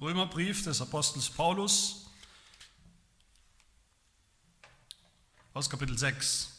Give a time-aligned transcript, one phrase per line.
[0.00, 2.06] Römerbrief des Apostels Paulus
[5.54, 6.52] aus Kapitel 6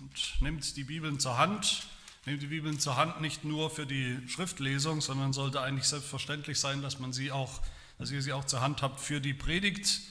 [0.00, 1.86] und nimmt die Bibeln zur Hand.
[2.26, 6.82] Nehmt die Bibeln zur Hand nicht nur für die Schriftlesung, sondern sollte eigentlich selbstverständlich sein,
[6.82, 7.62] dass man sie auch,
[7.98, 10.02] dass ihr sie auch zur Hand habt für die Predigt.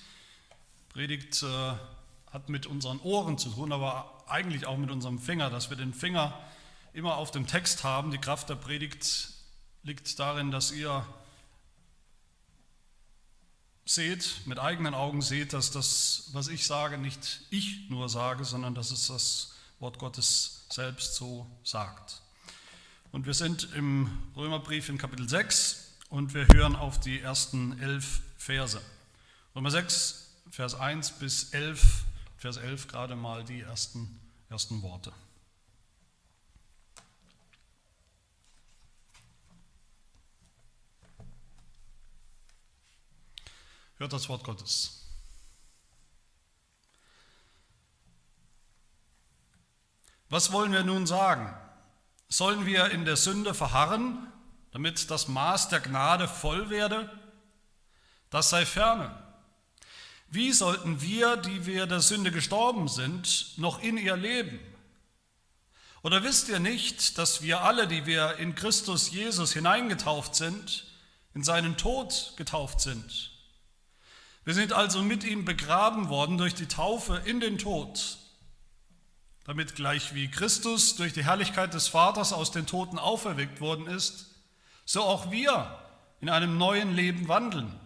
[0.89, 1.73] Predigt äh,
[2.31, 5.93] hat mit unseren Ohren zu tun, aber eigentlich auch mit unserem Finger, dass wir den
[5.93, 6.33] Finger
[6.93, 8.09] immer auf dem Text haben.
[8.09, 9.29] Die Kraft der Predigt
[9.83, 11.05] liegt darin, dass ihr
[13.87, 18.75] seht, mit eigenen Augen seht, dass das, was ich sage, nicht ich nur sage, sondern
[18.75, 22.21] dass es das Wort Gottes selbst so sagt.
[23.11, 28.21] Und wir sind im Römerbrief in Kapitel 6 und wir hören auf die ersten elf
[28.37, 28.81] Verse.
[29.55, 32.03] Römer 6, Vers 1 bis 11,
[32.37, 35.13] Vers 11 gerade mal die ersten, ersten Worte.
[43.97, 45.03] Hört das Wort Gottes.
[50.29, 51.53] Was wollen wir nun sagen?
[52.29, 54.31] Sollen wir in der Sünde verharren,
[54.71, 57.09] damit das Maß der Gnade voll werde?
[58.29, 59.23] Das sei ferne.
[60.29, 64.59] Wie sollten wir, die wir der Sünde gestorben sind, noch in ihr leben?
[66.03, 70.85] Oder wisst ihr nicht, dass wir alle, die wir in Christus Jesus hineingetauft sind,
[71.33, 73.36] in seinen Tod getauft sind?
[74.47, 78.17] Wir sind also mit ihm begraben worden durch die Taufe in den Tod,
[79.43, 84.27] damit gleich wie Christus durch die Herrlichkeit des Vaters aus den Toten auferweckt worden ist,
[84.85, 85.77] so auch wir
[86.21, 87.77] in einem neuen Leben wandeln.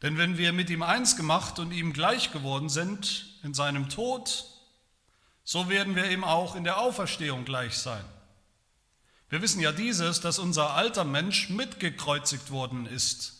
[0.00, 4.46] Denn wenn wir mit ihm eins gemacht und ihm gleich geworden sind in seinem Tod,
[5.44, 8.06] so werden wir ihm auch in der Auferstehung gleich sein.
[9.28, 13.37] Wir wissen ja dieses, dass unser alter Mensch mitgekreuzigt worden ist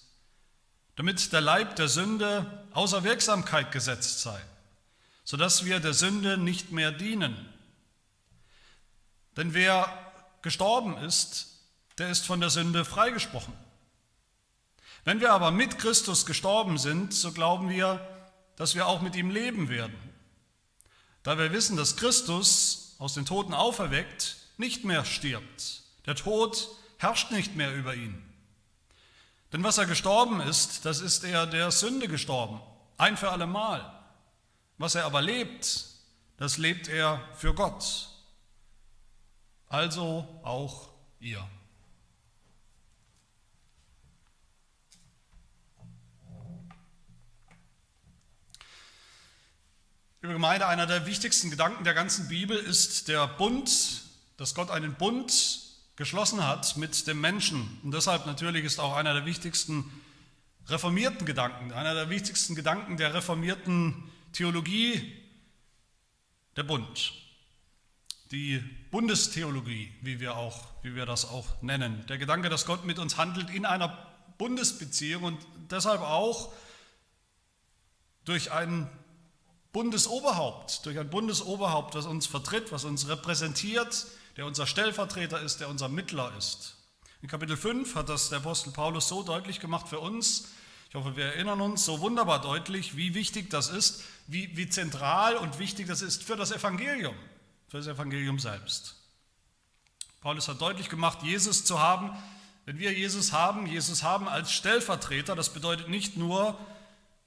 [0.99, 4.37] damit der Leib der Sünde außer Wirksamkeit gesetzt sei,
[5.23, 7.37] sodass wir der Sünde nicht mehr dienen.
[9.37, 9.89] Denn wer
[10.43, 11.61] gestorben ist,
[11.99, 13.55] der ist von der Sünde freigesprochen.
[15.05, 18.01] Wenn wir aber mit Christus gestorben sind, so glauben wir,
[18.57, 19.95] dass wir auch mit ihm leben werden.
[21.23, 25.85] Da wir wissen, dass Christus aus den Toten auferweckt nicht mehr stirbt.
[26.07, 28.28] Der Tod herrscht nicht mehr über ihn.
[29.53, 32.61] Denn was er gestorben ist, das ist er der Sünde gestorben,
[32.99, 33.95] ein für allemal.
[34.77, 35.87] Was er aber lebt,
[36.37, 38.11] das lebt er für Gott.
[39.69, 41.47] Also auch ihr.
[50.21, 54.03] Liebe Gemeinde, einer der wichtigsten Gedanken der ganzen Bibel ist der Bund,
[54.37, 55.68] dass Gott einen Bund
[55.99, 57.81] geschlossen hat mit dem Menschen.
[57.83, 59.85] Und deshalb natürlich ist auch einer der wichtigsten
[60.69, 65.13] reformierten Gedanken, einer der wichtigsten Gedanken der reformierten Theologie
[66.57, 67.13] der Bund.
[68.31, 68.59] Die
[68.93, 72.07] Bundestheologie, wie wir, auch, wie wir das auch nennen.
[72.07, 74.07] Der Gedanke, dass Gott mit uns handelt in einer
[74.39, 76.53] Bundesbeziehung und deshalb auch
[78.25, 78.89] durch ein
[79.79, 85.69] Bundesoberhaupt, durch ein Bundesoberhaupt, das uns vertritt, was uns repräsentiert, der unser Stellvertreter ist, der
[85.69, 86.75] unser Mittler ist.
[87.23, 90.49] In Kapitel 5 hat das der Apostel Paulus so deutlich gemacht für uns.
[90.89, 95.37] Ich hoffe, wir erinnern uns so wunderbar deutlich, wie wichtig das ist, wie, wie zentral
[95.37, 97.15] und wichtig das ist für das Evangelium,
[97.69, 98.97] für das Evangelium selbst.
[100.23, 102.21] Paulus hat deutlich gemacht, Jesus zu haben,
[102.65, 106.59] wenn wir Jesus haben, Jesus haben als Stellvertreter, das bedeutet nicht nur,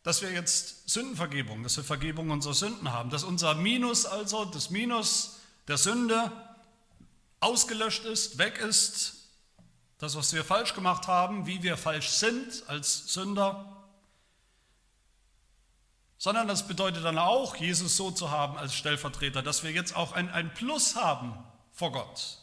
[0.03, 4.69] dass wir jetzt Sündenvergebung, dass wir Vergebung unserer Sünden haben, dass unser Minus also, das
[4.69, 6.31] Minus der Sünde
[7.39, 9.17] ausgelöscht ist, weg ist,
[9.99, 13.77] das, was wir falsch gemacht haben, wie wir falsch sind als Sünder,
[16.17, 20.13] sondern das bedeutet dann auch, Jesus so zu haben als Stellvertreter, dass wir jetzt auch
[20.13, 21.35] ein, ein Plus haben
[21.71, 22.39] vor Gott,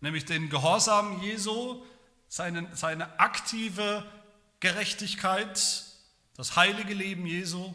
[0.00, 1.84] nämlich den Gehorsam Jesu,
[2.28, 4.04] seine, seine aktive
[4.60, 5.84] Gerechtigkeit,
[6.36, 7.74] das heilige Leben Jesu,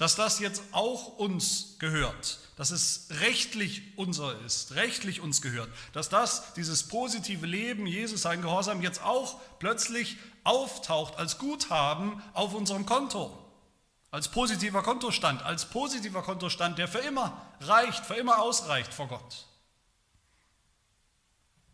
[0.00, 6.08] dass das jetzt auch uns gehört, dass es rechtlich unser ist, rechtlich uns gehört, dass
[6.08, 12.86] das, dieses positive Leben, Jesus, sein Gehorsam jetzt auch plötzlich auftaucht als Guthaben auf unserem
[12.86, 13.36] Konto,
[14.10, 19.46] als positiver Kontostand, als positiver Kontostand, der für immer reicht, für immer ausreicht vor Gott.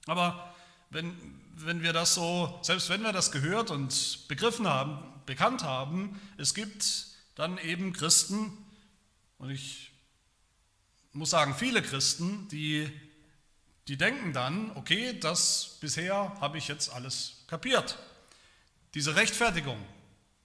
[0.07, 0.53] Aber
[0.91, 6.21] wenn, wenn wir das so, selbst wenn wir das gehört und begriffen haben, bekannt haben,
[6.37, 8.53] es gibt dann eben Christen,
[9.39, 9.91] und ich
[11.13, 12.91] muss sagen, viele Christen, die
[13.89, 17.97] Die denken dann, okay, das bisher habe ich jetzt alles kapiert.
[18.95, 19.79] Diese Rechtfertigung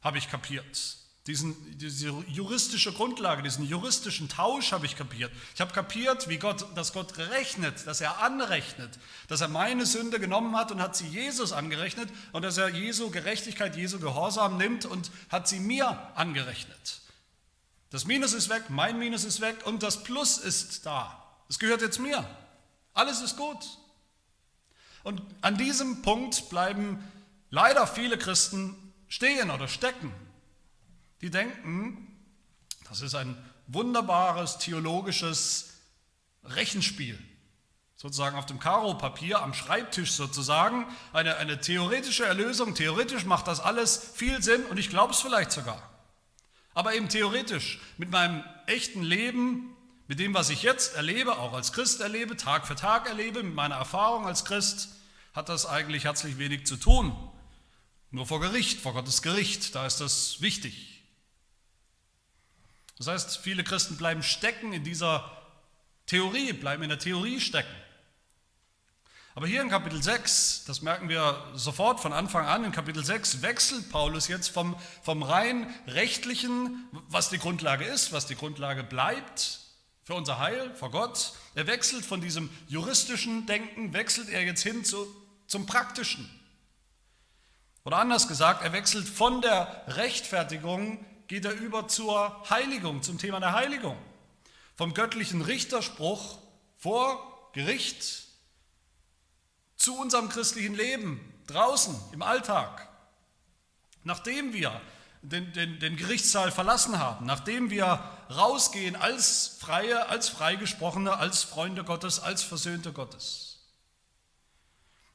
[0.02, 0.98] habe ich kapiert.
[1.28, 5.32] Diesen, diese juristische Grundlage, diesen juristischen Tausch habe ich kapiert.
[5.54, 8.98] Ich habe kapiert, wie Gott, dass Gott rechnet, dass er anrechnet,
[9.28, 13.12] dass er meine Sünde genommen hat und hat sie Jesus angerechnet und dass er Jesu
[13.12, 17.02] Gerechtigkeit, Jesu Gehorsam nimmt und hat sie mir angerechnet.
[17.92, 21.24] Das Minus ist weg, mein Minus ist weg und das Plus ist da.
[21.50, 22.28] Es gehört jetzt mir.
[22.94, 23.78] Alles ist gut.
[25.04, 27.04] Und an diesem Punkt bleiben
[27.52, 28.76] leider viele Christen
[29.08, 30.12] stehen oder stecken.
[31.22, 32.08] Die denken,
[32.90, 33.38] das ist ein
[33.68, 35.74] wunderbares theologisches
[36.44, 37.18] Rechenspiel,
[37.96, 42.74] sozusagen auf dem Karo-Papier, am Schreibtisch sozusagen, eine, eine theoretische Erlösung.
[42.74, 45.90] Theoretisch macht das alles viel Sinn und ich glaube es vielleicht sogar.
[46.74, 49.76] Aber eben theoretisch, mit meinem echten Leben,
[50.08, 53.54] mit dem, was ich jetzt erlebe, auch als Christ erlebe, Tag für Tag erlebe, mit
[53.54, 54.90] meiner Erfahrung als Christ,
[55.34, 57.16] hat das eigentlich herzlich wenig zu tun.
[58.10, 60.91] Nur vor Gericht, vor Gottes Gericht, da ist das wichtig.
[63.02, 65.32] Das heißt, viele Christen bleiben stecken in dieser
[66.06, 67.76] Theorie, bleiben in der Theorie stecken.
[69.34, 73.42] Aber hier in Kapitel 6, das merken wir sofort von Anfang an, in Kapitel 6
[73.42, 79.62] wechselt Paulus jetzt vom, vom rein rechtlichen, was die Grundlage ist, was die Grundlage bleibt
[80.04, 81.34] für unser Heil vor Gott.
[81.56, 85.08] Er wechselt von diesem juristischen Denken, wechselt er jetzt hin zu,
[85.48, 86.30] zum praktischen.
[87.84, 93.40] Oder anders gesagt, er wechselt von der Rechtfertigung geht er über zur Heiligung, zum Thema
[93.40, 93.98] der Heiligung.
[94.76, 96.40] Vom göttlichen Richterspruch
[96.76, 98.26] vor Gericht
[99.78, 102.86] zu unserem christlichen Leben draußen im Alltag.
[104.04, 104.82] Nachdem wir
[105.22, 111.86] den, den, den Gerichtssaal verlassen haben, nachdem wir rausgehen als Freie, als Freigesprochene, als Freunde
[111.86, 113.70] Gottes, als Versöhnte Gottes.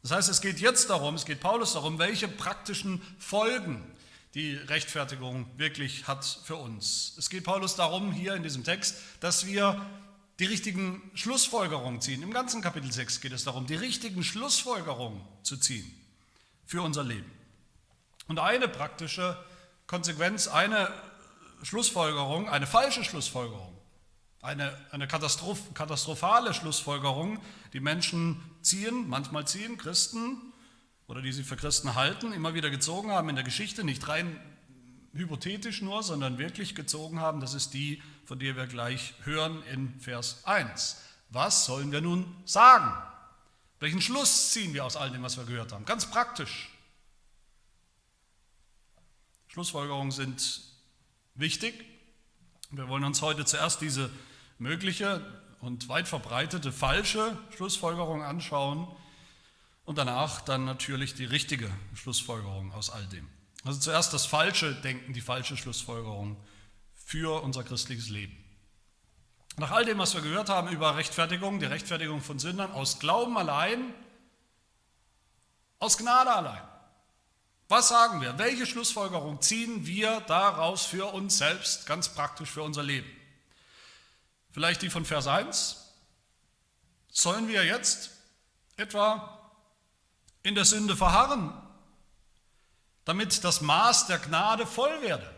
[0.01, 3.85] Das heißt, es geht jetzt darum, es geht Paulus darum, welche praktischen Folgen
[4.37, 7.15] die Rechtfertigung wirklich hat für uns.
[7.17, 9.81] Es geht Paulus darum, hier in diesem Text, dass wir
[10.39, 12.23] die richtigen Schlussfolgerungen ziehen.
[12.23, 15.91] Im ganzen Kapitel 6 geht es darum, die richtigen Schlussfolgerungen zu ziehen
[16.67, 17.33] für unser Leben.
[18.29, 19.43] Und eine praktische
[19.87, 20.93] Konsequenz, eine
[21.63, 23.75] Schlussfolgerung, eine falsche Schlussfolgerung,
[24.43, 27.41] eine, eine Katastroph katastrophale Schlussfolgerung,
[27.73, 30.46] die Menschen ziehen, manchmal ziehen Christen
[31.09, 34.41] oder die sie für Christen halten, immer wieder gezogen haben in der Geschichte, nicht rein
[35.15, 39.99] hypothetisch nur, sondern wirklich gezogen haben, das ist die, von der wir gleich hören in
[40.01, 41.01] Vers 1.
[41.31, 42.93] Was sollen wir nun sagen?
[43.81, 45.85] Welchen Schluss ziehen wir aus all dem, was wir gehört haben?
[45.85, 46.71] Ganz praktisch.
[49.49, 50.63] Schlussfolgerungen sind
[51.35, 51.85] wichtig.
[52.71, 54.11] Wir wollen uns heute zuerst diese
[54.59, 55.25] mögliche
[55.61, 58.87] und weit verbreitete falsche Schlussfolgerung anschauen,
[59.87, 63.27] und danach dann natürlich die richtige Schlussfolgerung aus all dem.
[63.65, 66.37] Also zuerst das falsche Denken, die falsche Schlussfolgerung
[66.93, 68.37] für unser christliches Leben.
[69.57, 73.39] Nach all dem, was wir gehört haben über Rechtfertigung, die Rechtfertigung von Sündern, aus Glauben
[73.39, 73.95] allein,
[75.79, 76.63] aus Gnade allein.
[77.69, 78.39] Was sagen wir?
[78.39, 83.11] Welche Schlussfolgerung ziehen wir daraus für uns selbst, ganz praktisch für unser Leben?
[84.51, 85.95] Vielleicht die von Vers 1.
[87.09, 88.11] Sollen wir jetzt
[88.77, 89.36] etwa
[90.47, 91.53] in der Sünde verharren,
[93.05, 95.29] damit das Maß der Gnade voll werde.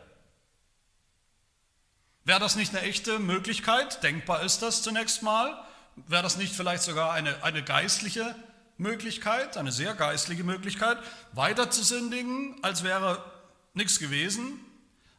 [2.24, 4.02] Wäre das nicht eine echte Möglichkeit?
[4.02, 5.64] Denkbar ist das zunächst mal.
[5.96, 8.36] Wäre das nicht vielleicht sogar eine, eine geistliche
[8.76, 10.98] Möglichkeit, eine sehr geistliche Möglichkeit,
[11.32, 13.24] weiter zu sündigen, als wäre
[13.72, 14.60] nichts gewesen,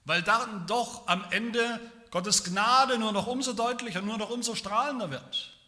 [0.05, 1.79] weil dann doch am Ende
[2.11, 5.58] Gottes Gnade nur noch umso deutlicher, nur noch umso strahlender wird.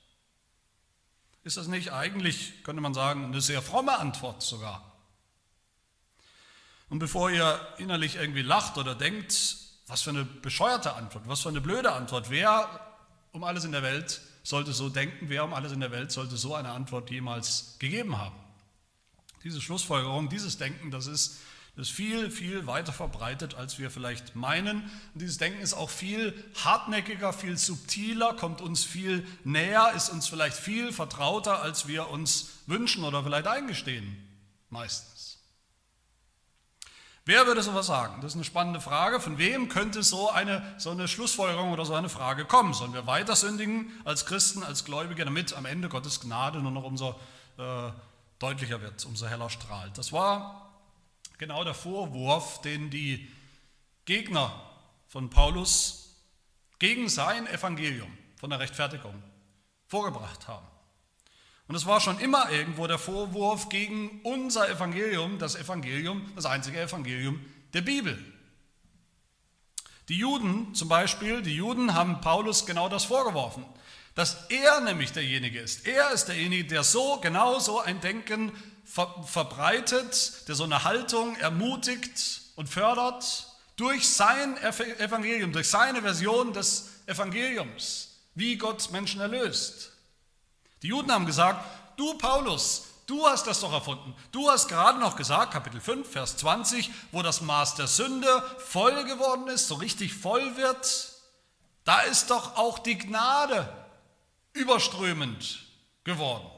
[1.44, 4.92] Ist das nicht eigentlich, könnte man sagen, eine sehr fromme Antwort sogar?
[6.90, 9.58] Und bevor ihr innerlich irgendwie lacht oder denkt,
[9.88, 12.70] was für eine bescheuerte Antwort, was für eine blöde Antwort, wer
[13.32, 16.38] um alles in der Welt sollte so denken, wer um alles in der Welt sollte
[16.38, 18.36] so eine Antwort jemals gegeben haben?
[19.44, 21.40] Diese Schlussfolgerung, dieses Denken, das ist
[21.76, 24.84] das ist viel, viel weiter verbreitet, als wir vielleicht meinen.
[25.14, 30.28] Und dieses Denken ist auch viel hartnäckiger, viel subtiler, kommt uns viel näher, ist uns
[30.28, 34.18] vielleicht viel vertrauter, als wir uns wünschen oder vielleicht eingestehen,
[34.70, 35.40] meistens.
[37.24, 38.16] Wer würde sowas sagen?
[38.22, 39.22] Das ist eine spannende Frage.
[39.22, 42.74] Von wem könnte so eine, so eine Schlussfolgerung oder so eine Frage kommen?
[42.74, 46.84] Sollen wir weiter sündigen als Christen, als Gläubige, damit am Ende Gottes Gnade nur noch
[46.84, 47.16] umso
[47.58, 47.92] äh,
[48.40, 49.98] deutlicher wird, umso heller strahlt?
[49.98, 50.71] Das war
[51.42, 53.28] genau der Vorwurf, den die
[54.06, 54.62] Gegner
[55.08, 56.22] von Paulus
[56.78, 59.24] gegen sein Evangelium von der Rechtfertigung
[59.88, 60.68] vorgebracht haben.
[61.68, 66.80] Und es war schon immer irgendwo der Vorwurf gegen unser Evangelium, das Evangelium, das einzige
[66.80, 67.44] Evangelium
[67.74, 68.24] der Bibel.
[70.10, 73.66] Die Juden zum Beispiel, die Juden haben Paulus genau das vorgeworfen,
[74.16, 75.88] dass er nämlich derjenige ist.
[75.88, 78.52] Er ist derjenige, der so genau so ein Denken
[78.84, 86.54] ver verbreitet, der so eine Haltung ermutigt und fördert durch sein Evangelium, durch seine Version
[86.54, 89.92] des Evangeliums, wie Gott Menschen erlöst.
[90.82, 91.64] Die Juden haben gesagt,
[91.98, 94.14] du Paulus, du hast das doch erfunden.
[94.32, 99.06] Du hast gerade noch gesagt, Kapitel 5, Vers 20, wo das Maß der Sünde voll
[99.06, 101.14] geworden ist, so richtig voll wird,
[101.86, 103.81] da ist doch auch die Gnade
[104.54, 105.66] überströmend
[106.04, 106.50] geworden.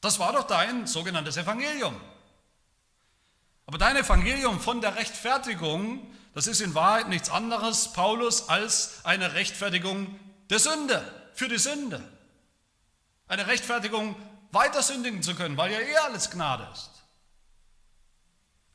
[0.00, 1.98] Das war doch dein sogenanntes Evangelium.
[3.66, 9.34] Aber dein Evangelium von der Rechtfertigung, das ist in Wahrheit nichts anderes, Paulus, als eine
[9.34, 10.18] Rechtfertigung
[10.50, 12.02] der Sünde, für die Sünde.
[13.26, 14.14] Eine Rechtfertigung,
[14.52, 16.90] weiter sündigen zu können, weil ja eh alles Gnade ist.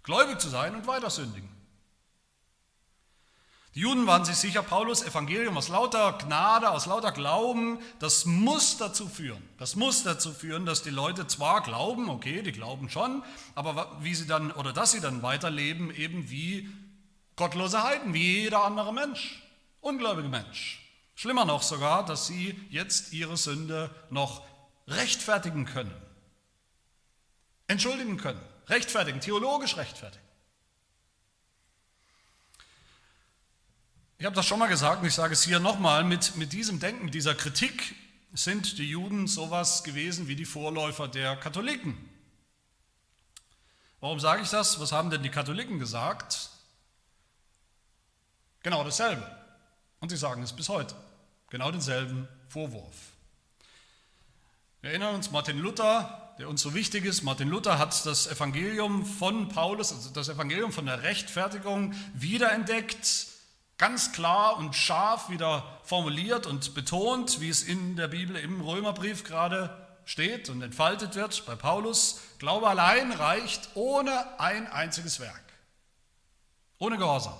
[0.03, 1.58] Gläubig zu sein und weiter sündigen.
[3.79, 9.07] Juden waren sich sicher, Paulus Evangelium aus lauter Gnade, aus lauter Glauben, das muss dazu
[9.07, 9.41] führen.
[9.57, 13.23] Das muss dazu führen, dass die Leute zwar glauben, okay, die glauben schon,
[13.55, 16.69] aber wie sie dann oder dass sie dann weiterleben eben wie
[17.37, 19.41] gottlose Heiden, wie jeder andere Mensch,
[19.79, 20.85] ungläubige Mensch.
[21.15, 24.43] Schlimmer noch sogar, dass sie jetzt ihre Sünde noch
[24.89, 25.95] rechtfertigen können,
[27.67, 30.28] entschuldigen können, rechtfertigen, theologisch rechtfertigen.
[34.19, 36.81] Ich habe das schon mal gesagt und ich sage es hier nochmal, mit, mit diesem
[36.81, 37.95] Denken, mit dieser Kritik
[38.33, 41.97] sind die Juden sowas gewesen wie die Vorläufer der Katholiken.
[44.01, 44.77] Warum sage ich das?
[44.81, 46.49] Was haben denn die Katholiken gesagt?
[48.61, 49.25] Genau dasselbe.
[50.01, 50.95] Und sie sagen es bis heute.
[51.49, 52.97] Genau denselben Vorwurf.
[54.81, 59.05] Wir erinnern uns, Martin Luther, der uns so wichtig ist, Martin Luther hat das Evangelium
[59.05, 63.38] von Paulus, also das Evangelium von der Rechtfertigung wiederentdeckt,
[63.79, 69.23] ganz klar und scharf wieder formuliert und betont, wie es in der Bibel im Römerbrief
[69.23, 72.19] gerade steht und entfaltet wird bei Paulus.
[72.37, 75.43] Glaube allein reicht ohne ein einziges Werk,
[76.77, 77.33] ohne Gehorsam.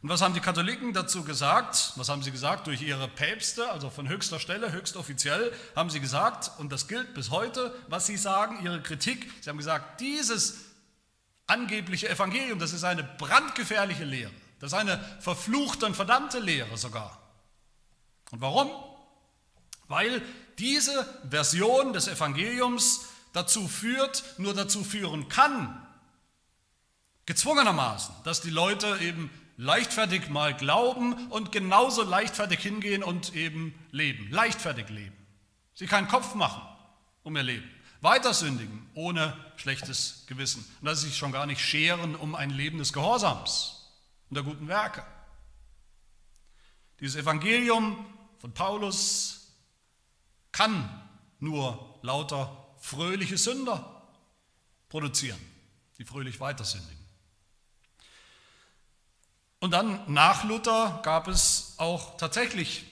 [0.00, 1.92] Und was haben die Katholiken dazu gesagt?
[1.96, 2.68] Was haben sie gesagt?
[2.68, 7.14] Durch ihre Päpste, also von höchster Stelle, höchst offiziell, haben sie gesagt, und das gilt
[7.14, 10.58] bis heute, was sie sagen, ihre Kritik, sie haben gesagt, dieses
[11.48, 14.30] angebliche Evangelium, das ist eine brandgefährliche Lehre.
[14.60, 17.18] Das ist eine verfluchte und verdammte Lehre sogar.
[18.30, 18.70] Und warum?
[19.86, 20.22] Weil
[20.58, 25.86] diese Version des Evangeliums dazu führt, nur dazu führen kann,
[27.26, 34.30] gezwungenermaßen, dass die Leute eben leichtfertig mal glauben und genauso leichtfertig hingehen und eben leben,
[34.30, 35.16] leichtfertig leben.
[35.74, 36.62] Sie keinen Kopf machen
[37.22, 37.68] um ihr Leben.
[38.00, 40.64] Weiter sündigen ohne schlechtes Gewissen.
[40.80, 43.77] Und dass sie sich schon gar nicht scheren um ein Leben des Gehorsams
[44.28, 45.04] und der guten Werke.
[47.00, 48.06] Dieses Evangelium
[48.38, 49.52] von Paulus
[50.52, 51.08] kann
[51.38, 54.02] nur lauter fröhliche Sünder
[54.88, 55.38] produzieren,
[55.98, 56.98] die fröhlich weiter sündigen.
[59.60, 62.84] Und dann nach Luther gab es auch tatsächlich,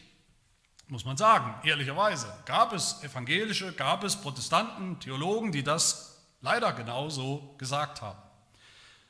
[0.89, 7.55] muss man sagen, ehrlicherweise, gab es evangelische, gab es Protestanten, Theologen, die das leider genauso
[7.59, 8.21] gesagt haben.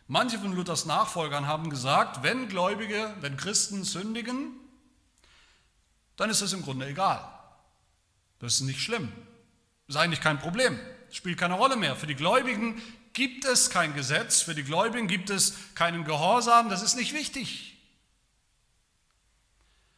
[0.09, 4.53] Manche von Luthers Nachfolgern haben gesagt, wenn Gläubige, wenn Christen sündigen,
[6.17, 7.29] dann ist das im Grunde egal.
[8.39, 9.13] Das ist nicht schlimm.
[9.87, 10.79] Das ist eigentlich kein Problem.
[11.09, 11.97] Das spielt keine Rolle mehr.
[11.97, 12.81] Für die Gläubigen
[13.13, 17.76] gibt es kein Gesetz, für die Gläubigen gibt es keinen Gehorsam, das ist nicht wichtig.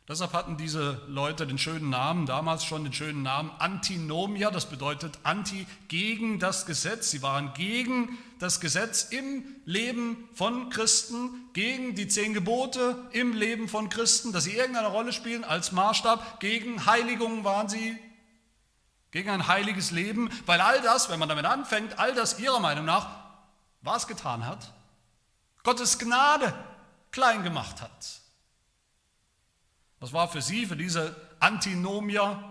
[0.08, 5.18] Deshalb hatten diese Leute den schönen Namen, damals schon den schönen Namen Antinomia, das bedeutet
[5.22, 7.10] Anti gegen das Gesetz.
[7.10, 13.68] Sie waren gegen das Gesetz im Leben von Christen, gegen die zehn Gebote im Leben
[13.68, 16.40] von Christen, dass sie irgendeine Rolle spielen als Maßstab.
[16.40, 17.94] Gegen Heiligung waren sie
[19.10, 22.86] gegen ein heiliges Leben, weil all das, wenn man damit anfängt, all das ihrer Meinung
[22.86, 23.10] nach
[23.82, 24.72] was getan hat,
[25.64, 26.54] Gottes Gnade
[27.10, 28.22] klein gemacht hat.
[30.00, 32.42] Was war für sie, für diese Antinomier,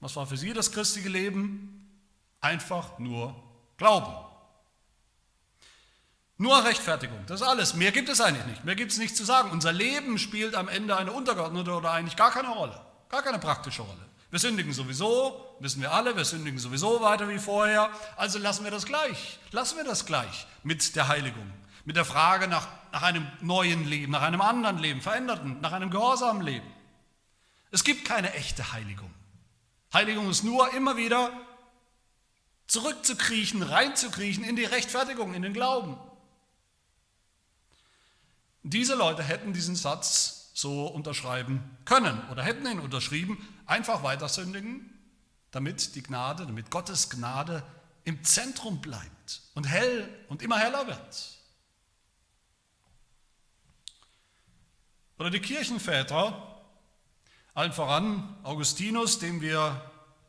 [0.00, 1.74] was war für sie das christliche Leben?
[2.40, 3.34] Einfach nur
[3.76, 4.12] Glauben.
[6.36, 7.74] Nur Rechtfertigung, das ist alles.
[7.74, 8.64] Mehr gibt es eigentlich nicht.
[8.64, 9.50] Mehr gibt es nichts zu sagen.
[9.50, 12.80] Unser Leben spielt am Ende eine untergeordnete oder eigentlich gar keine Rolle.
[13.08, 14.06] Gar keine praktische Rolle.
[14.30, 17.90] Wir sündigen sowieso, wissen wir alle, wir sündigen sowieso weiter wie vorher.
[18.16, 19.38] Also lassen wir das gleich.
[19.50, 21.50] Lassen wir das gleich mit der Heiligung.
[21.88, 25.88] Mit der Frage nach, nach einem neuen Leben, nach einem anderen Leben, veränderten, nach einem
[25.88, 26.70] gehorsamen Leben.
[27.70, 29.10] Es gibt keine echte Heiligung.
[29.94, 31.32] Heiligung ist nur immer wieder
[32.66, 35.96] zurückzukriechen, reinzukriechen in die Rechtfertigung, in den Glauben.
[38.62, 44.92] Diese Leute hätten diesen Satz so unterschreiben können oder hätten ihn unterschrieben, einfach weiter sündigen,
[45.52, 47.62] damit die Gnade, damit Gottes Gnade
[48.04, 51.37] im Zentrum bleibt und hell und immer heller wird.
[55.18, 56.62] Oder die Kirchenväter,
[57.54, 59.82] allen voran Augustinus, dem wir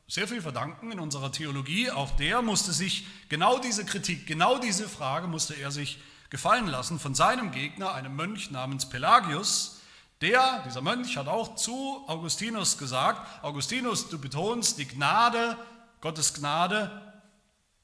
[0.07, 4.89] sehr viel verdanken in unserer Theologie, auch der musste sich genau diese Kritik, genau diese
[4.89, 5.99] Frage musste er sich
[6.31, 9.79] gefallen lassen von seinem Gegner, einem Mönch namens Pelagius.
[10.21, 15.55] Der, dieser Mönch hat auch zu Augustinus gesagt, Augustinus, du betonst die Gnade,
[16.01, 17.21] Gottes Gnade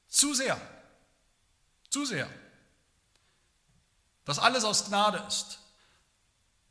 [0.08, 0.60] zu sehr.
[1.88, 2.28] Zu sehr.
[4.24, 5.60] Dass alles aus Gnade ist.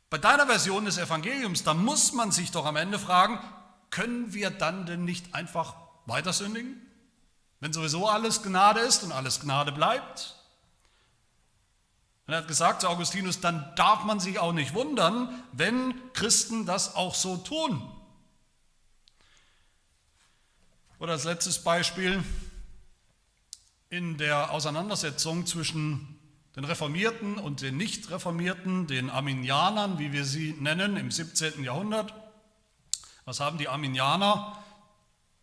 [0.09, 3.39] Bei deiner Version des Evangeliums, da muss man sich doch am Ende fragen,
[3.89, 6.81] können wir dann denn nicht einfach weiter sündigen?
[7.59, 10.35] Wenn sowieso alles Gnade ist und alles Gnade bleibt?
[12.27, 16.65] Und er hat gesagt zu Augustinus, dann darf man sich auch nicht wundern, wenn Christen
[16.65, 17.81] das auch so tun.
[20.99, 22.23] Oder als letztes Beispiel,
[23.89, 26.14] in der Auseinandersetzung zwischen
[26.55, 31.63] den Reformierten und den Nicht-Reformierten, den Arminianern, wie wir sie nennen, im 17.
[31.63, 32.13] Jahrhundert.
[33.25, 34.63] Was haben die Arminianer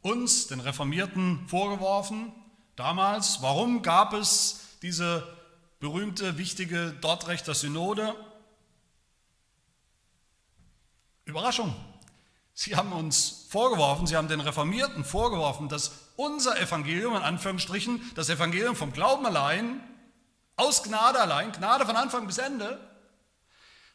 [0.01, 2.33] uns, den Reformierten, vorgeworfen
[2.77, 3.43] damals?
[3.43, 5.27] Warum gab es diese
[5.81, 8.15] berühmte, wichtige Dortrechter Synode?
[11.27, 11.75] Überraschung.
[12.55, 18.29] Sie haben uns vorgeworfen, sie haben den Reformierten vorgeworfen, dass unser Evangelium, in Anführungsstrichen, das
[18.29, 19.81] Evangelium vom Glauben allein,
[20.57, 22.79] aus Gnade allein, Gnade von Anfang bis Ende,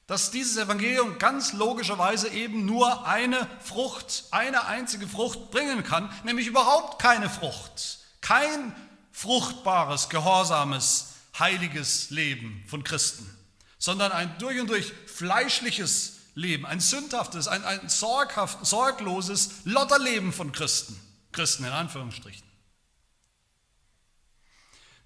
[0.07, 6.47] dass dieses Evangelium ganz logischerweise eben nur eine Frucht, eine einzige Frucht bringen kann, nämlich
[6.47, 8.73] überhaupt keine Frucht, kein
[9.11, 13.29] fruchtbares, gehorsames, heiliges Leben von Christen,
[13.77, 20.99] sondern ein durch und durch fleischliches Leben, ein sündhaftes, ein, ein sorgloses Lotterleben von Christen.
[21.31, 22.46] Christen in Anführungsstrichen.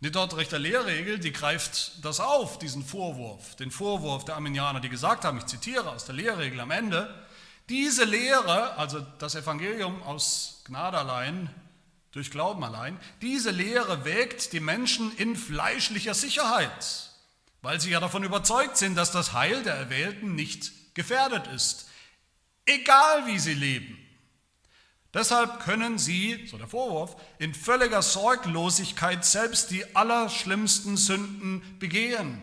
[0.04, 5.24] Die Dortrechter Lehrregel, die greift das auf, diesen Vorwurf, den Vorwurf der Arminianer, die gesagt
[5.26, 7.24] haben, ich zitiere aus der Lehrregel am Ende,
[7.70, 11.52] diese Lehre, also das Evangelium aus Gnade allein,
[12.12, 17.12] durch Glauben allein, diese Lehre wägt die Menschen in fleischlicher Sicherheit,
[17.62, 21.88] weil sie ja davon überzeugt sind, dass das Heil der Erwählten nicht gefährdet ist,
[22.66, 24.00] egal wie sie leben.
[25.13, 32.41] Deshalb können sie, so der Vorwurf, in völliger Sorglosigkeit selbst die allerschlimmsten Sünden begehen.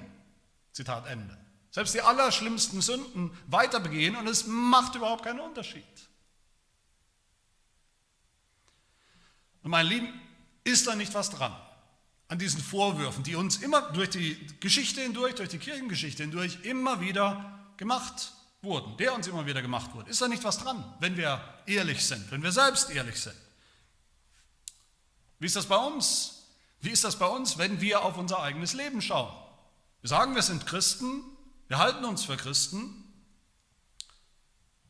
[0.73, 1.37] Zitat Ende.
[1.71, 5.85] Selbst die allerschlimmsten Sünden weiter begehen und es macht überhaupt keinen Unterschied.
[9.63, 10.21] Und mein Lieben,
[10.65, 11.57] ist da nicht was dran
[12.29, 17.01] an diesen Vorwürfen, die uns immer durch die Geschichte hindurch, durch die Kirchengeschichte hindurch immer
[17.01, 20.11] wieder gemacht wurden, der uns immer wieder gemacht wurde.
[20.11, 23.37] Ist da nicht was dran, wenn wir ehrlich sind, wenn wir selbst ehrlich sind?
[25.39, 26.47] Wie ist das bei uns?
[26.81, 29.33] Wie ist das bei uns, wenn wir auf unser eigenes Leben schauen?
[30.01, 31.23] Wir sagen, wir sind Christen,
[31.69, 33.05] wir halten uns für Christen,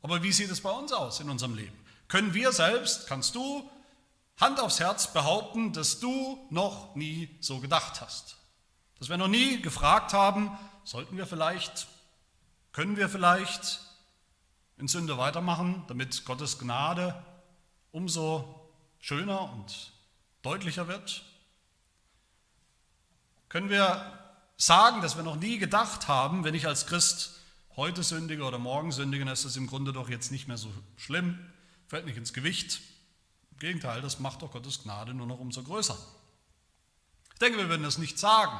[0.02, 1.76] aber wie sieht es bei uns aus in unserem Leben?
[2.08, 3.68] Können wir selbst, kannst du
[4.38, 8.36] Hand aufs Herz behaupten, dass du noch nie so gedacht hast?
[8.98, 11.86] Dass wir noch nie gefragt haben, sollten wir vielleicht
[12.78, 13.80] können wir vielleicht
[14.76, 17.12] in Sünde weitermachen, damit Gottes Gnade
[17.90, 19.92] umso schöner und
[20.42, 21.24] deutlicher wird?
[23.48, 24.16] Können wir
[24.56, 27.40] sagen, dass wir noch nie gedacht haben, wenn ich als Christ
[27.74, 30.72] heute sündige oder morgen sündige, dann ist das im Grunde doch jetzt nicht mehr so
[30.94, 31.36] schlimm,
[31.88, 32.80] fällt nicht ins Gewicht.
[33.50, 35.98] Im Gegenteil, das macht doch Gottes Gnade nur noch umso größer.
[37.32, 38.56] Ich denke, wir würden das nicht sagen.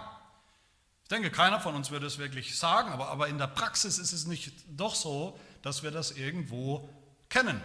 [1.09, 4.13] Ich denke, keiner von uns würde es wirklich sagen, aber, aber in der Praxis ist
[4.13, 6.87] es nicht doch so, dass wir das irgendwo
[7.31, 7.63] kennen.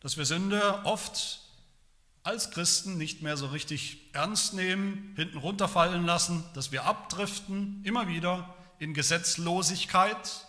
[0.00, 1.42] Dass wir Sünde oft
[2.24, 8.08] als Christen nicht mehr so richtig ernst nehmen, hinten runterfallen lassen, dass wir abdriften, immer
[8.08, 10.48] wieder in Gesetzlosigkeit,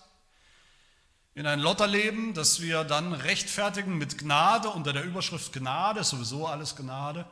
[1.36, 6.76] in ein Lotterleben, dass wir dann rechtfertigen mit Gnade unter der Überschrift Gnade, sowieso alles
[6.76, 7.28] Gnade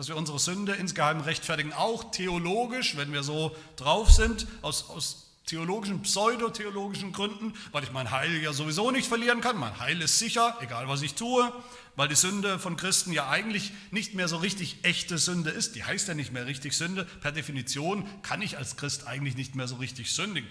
[0.00, 5.26] dass wir unsere Sünde insgeheim rechtfertigen, auch theologisch, wenn wir so drauf sind, aus, aus
[5.44, 9.58] theologischen, pseudotheologischen Gründen, weil ich mein Heil ja sowieso nicht verlieren kann.
[9.58, 11.52] Mein Heil ist sicher, egal was ich tue,
[11.96, 15.76] weil die Sünde von Christen ja eigentlich nicht mehr so richtig echte Sünde ist.
[15.76, 17.04] Die heißt ja nicht mehr richtig Sünde.
[17.20, 20.48] Per Definition kann ich als Christ eigentlich nicht mehr so richtig sündigen.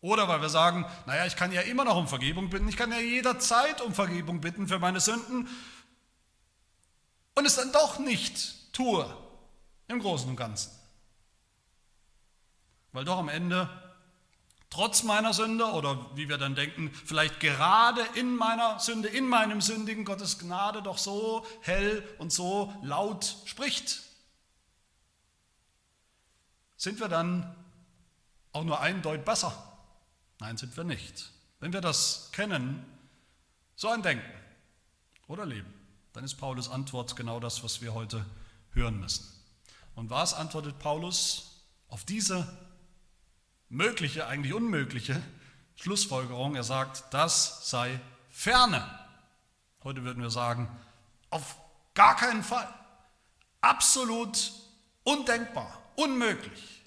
[0.00, 2.92] Oder weil wir sagen, naja, ich kann ja immer noch um Vergebung bitten, ich kann
[2.92, 5.48] ja jederzeit um Vergebung bitten für meine Sünden
[7.38, 9.16] und es dann doch nicht tue
[9.86, 10.72] im Großen und Ganzen.
[12.90, 13.70] Weil doch am Ende,
[14.70, 19.60] trotz meiner Sünde oder wie wir dann denken, vielleicht gerade in meiner Sünde, in meinem
[19.60, 24.02] sündigen Gottes Gnade doch so hell und so laut spricht.
[26.76, 27.54] Sind wir dann
[28.52, 29.52] auch nur ein Deut besser?
[30.40, 31.30] Nein, sind wir nicht.
[31.60, 32.84] Wenn wir das kennen,
[33.76, 34.28] so ein Denken
[35.28, 35.77] oder Leben,
[36.12, 38.24] dann ist Paulus Antwort genau das, was wir heute
[38.72, 39.26] hören müssen.
[39.94, 42.46] Und was antwortet Paulus auf diese
[43.68, 45.22] mögliche, eigentlich unmögliche
[45.76, 46.54] Schlussfolgerung?
[46.54, 48.84] Er sagt, das sei ferne.
[49.82, 50.68] Heute würden wir sagen,
[51.30, 51.56] auf
[51.94, 52.72] gar keinen Fall.
[53.60, 54.52] Absolut
[55.02, 56.82] undenkbar, unmöglich.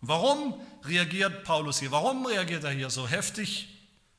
[0.00, 1.92] Warum reagiert Paulus hier?
[1.92, 3.68] Warum reagiert er hier so heftig?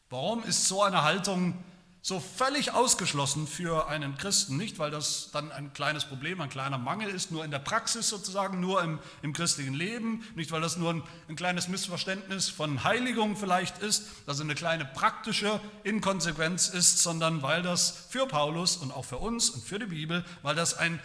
[0.10, 1.62] Warum ist so eine Haltung
[2.06, 4.58] so völlig ausgeschlossen für einen Christen?
[4.58, 8.10] Nicht, weil das dann ein kleines Problem, ein kleiner Mangel ist, nur in der Praxis
[8.10, 12.84] sozusagen, nur im, im christlichen Leben, nicht, weil das nur ein, ein kleines Missverständnis von
[12.84, 18.92] Heiligung vielleicht ist, also eine kleine praktische Inkonsequenz ist, sondern weil das für Paulus und
[18.92, 21.00] auch für uns und für die Bibel, weil das ein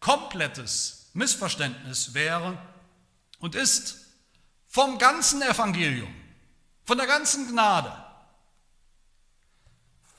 [0.00, 2.58] komplettes Missverständnis wäre
[3.38, 3.96] und ist
[4.68, 6.14] vom ganzen Evangelium,
[6.84, 7.90] von der ganzen Gnade,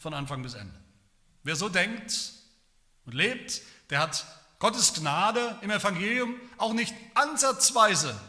[0.03, 0.75] von Anfang bis Ende.
[1.43, 2.33] Wer so denkt
[3.05, 4.25] und lebt, der hat
[4.59, 8.19] Gottes Gnade im Evangelium auch nicht ansatzweise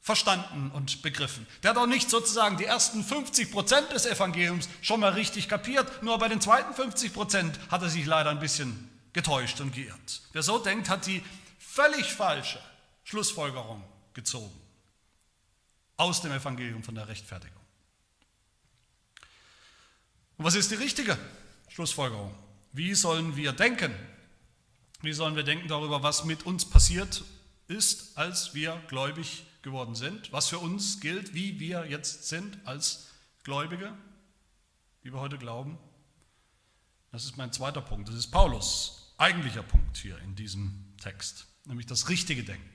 [0.00, 1.46] verstanden und begriffen.
[1.62, 6.02] Der hat auch nicht sozusagen die ersten 50 Prozent des Evangeliums schon mal richtig kapiert,
[6.02, 10.22] nur bei den zweiten 50 Prozent hat er sich leider ein bisschen getäuscht und geirrt.
[10.32, 11.22] Wer so denkt, hat die
[11.58, 12.60] völlig falsche
[13.02, 13.82] Schlussfolgerung
[14.14, 14.60] gezogen
[15.96, 17.55] aus dem Evangelium von der Rechtfertigung.
[20.38, 21.16] Und was ist die richtige
[21.68, 22.34] Schlussfolgerung?
[22.72, 23.94] Wie sollen wir denken?
[25.00, 27.24] Wie sollen wir denken darüber, was mit uns passiert
[27.68, 30.32] ist, als wir gläubig geworden sind?
[30.32, 33.08] Was für uns gilt, wie wir jetzt sind als
[33.44, 33.96] Gläubige,
[35.04, 35.78] die wir heute glauben?
[37.12, 38.08] Das ist mein zweiter Punkt.
[38.08, 42.68] Das ist Paulus eigentlicher Punkt hier in diesem Text, nämlich das richtige Denken.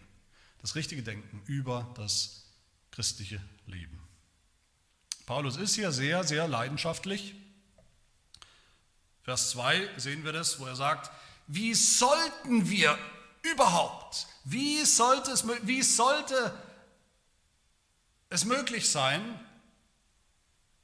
[0.62, 2.45] Das richtige Denken über das
[2.91, 4.00] christliche Leben.
[5.26, 7.36] Paulus ist hier sehr, sehr leidenschaftlich.
[9.23, 11.12] Vers 2 sehen wir das, wo er sagt,
[11.47, 12.97] wie sollten wir
[13.43, 16.57] überhaupt, wie sollte es, wie sollte
[18.29, 19.39] es möglich sein,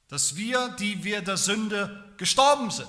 [0.08, 2.88] dass wir, die wir der Sünde gestorben sind,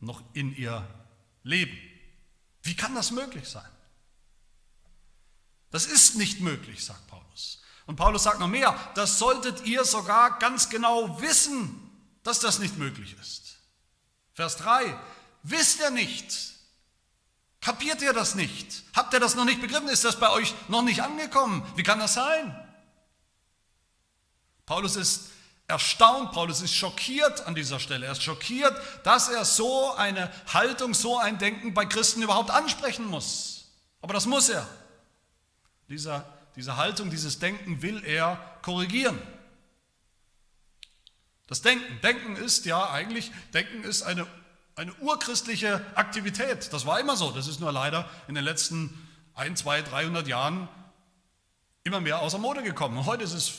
[0.00, 0.86] noch in ihr
[1.42, 1.78] leben?
[2.62, 3.68] Wie kann das möglich sein?
[5.70, 7.62] Das ist nicht möglich, sagt Paulus.
[7.86, 11.87] Und Paulus sagt noch mehr, das solltet ihr sogar ganz genau wissen,
[12.28, 13.56] dass das nicht möglich ist.
[14.34, 14.94] Vers 3,
[15.42, 16.52] wisst ihr nicht?
[17.60, 18.84] Kapiert ihr das nicht?
[18.94, 19.88] Habt ihr das noch nicht begriffen?
[19.88, 21.66] Ist das bei euch noch nicht angekommen?
[21.74, 22.54] Wie kann das sein?
[24.66, 25.30] Paulus ist
[25.66, 28.04] erstaunt, Paulus ist schockiert an dieser Stelle.
[28.04, 33.06] Er ist schockiert, dass er so eine Haltung, so ein Denken bei Christen überhaupt ansprechen
[33.06, 33.70] muss.
[34.02, 34.68] Aber das muss er.
[35.88, 36.24] Dieser,
[36.56, 39.18] diese Haltung, dieses Denken will er korrigieren.
[41.48, 42.00] Das Denken.
[42.02, 44.26] Denken ist ja eigentlich, Denken ist eine,
[44.76, 46.72] eine urchristliche Aktivität.
[46.72, 47.32] Das war immer so.
[47.32, 50.68] Das ist nur leider in den letzten 1, 2, 300 Jahren
[51.84, 53.04] immer mehr außer Mode gekommen.
[53.06, 53.52] Heute ist es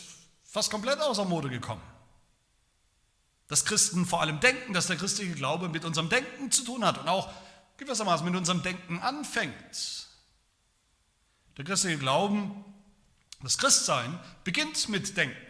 [0.43, 1.81] fast komplett außer Mode gekommen.
[3.47, 6.99] Dass Christen vor allem denken, dass der christliche Glaube mit unserem Denken zu tun hat
[6.99, 7.33] und auch
[7.77, 10.07] gewissermaßen mit unserem Denken anfängt.
[11.57, 12.63] Der christliche Glauben,
[13.41, 15.48] das Christsein beginnt mit Denken.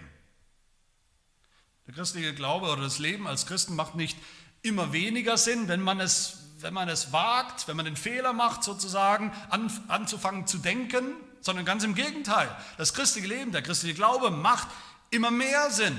[1.89, 4.15] Der christliche Glaube oder das Leben als Christen macht nicht
[4.61, 8.63] immer weniger Sinn, wenn man es, wenn man es wagt, wenn man den Fehler macht,
[8.63, 12.55] sozusagen an, anzufangen zu denken, sondern ganz im Gegenteil.
[12.77, 14.67] Das christliche Leben, der christliche Glaube macht
[15.09, 15.97] immer mehr Sinn.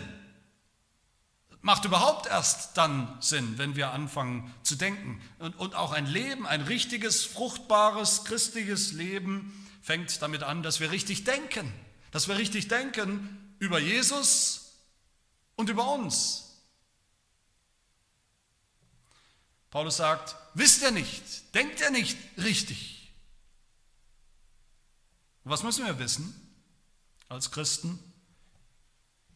[1.61, 5.21] Macht überhaupt erst dann Sinn, wenn wir anfangen zu denken.
[5.41, 10.93] Und, und auch ein Leben, ein richtiges, fruchtbares, christliches Leben fängt damit an, dass wir
[10.93, 11.73] richtig denken.
[12.13, 14.60] Dass wir richtig denken über Jesus
[15.61, 16.47] und über uns.
[19.71, 23.13] Paulus sagt, wisst ihr nicht, denkt ihr nicht richtig.
[25.45, 26.35] was müssen wir wissen
[27.29, 27.99] als Christen?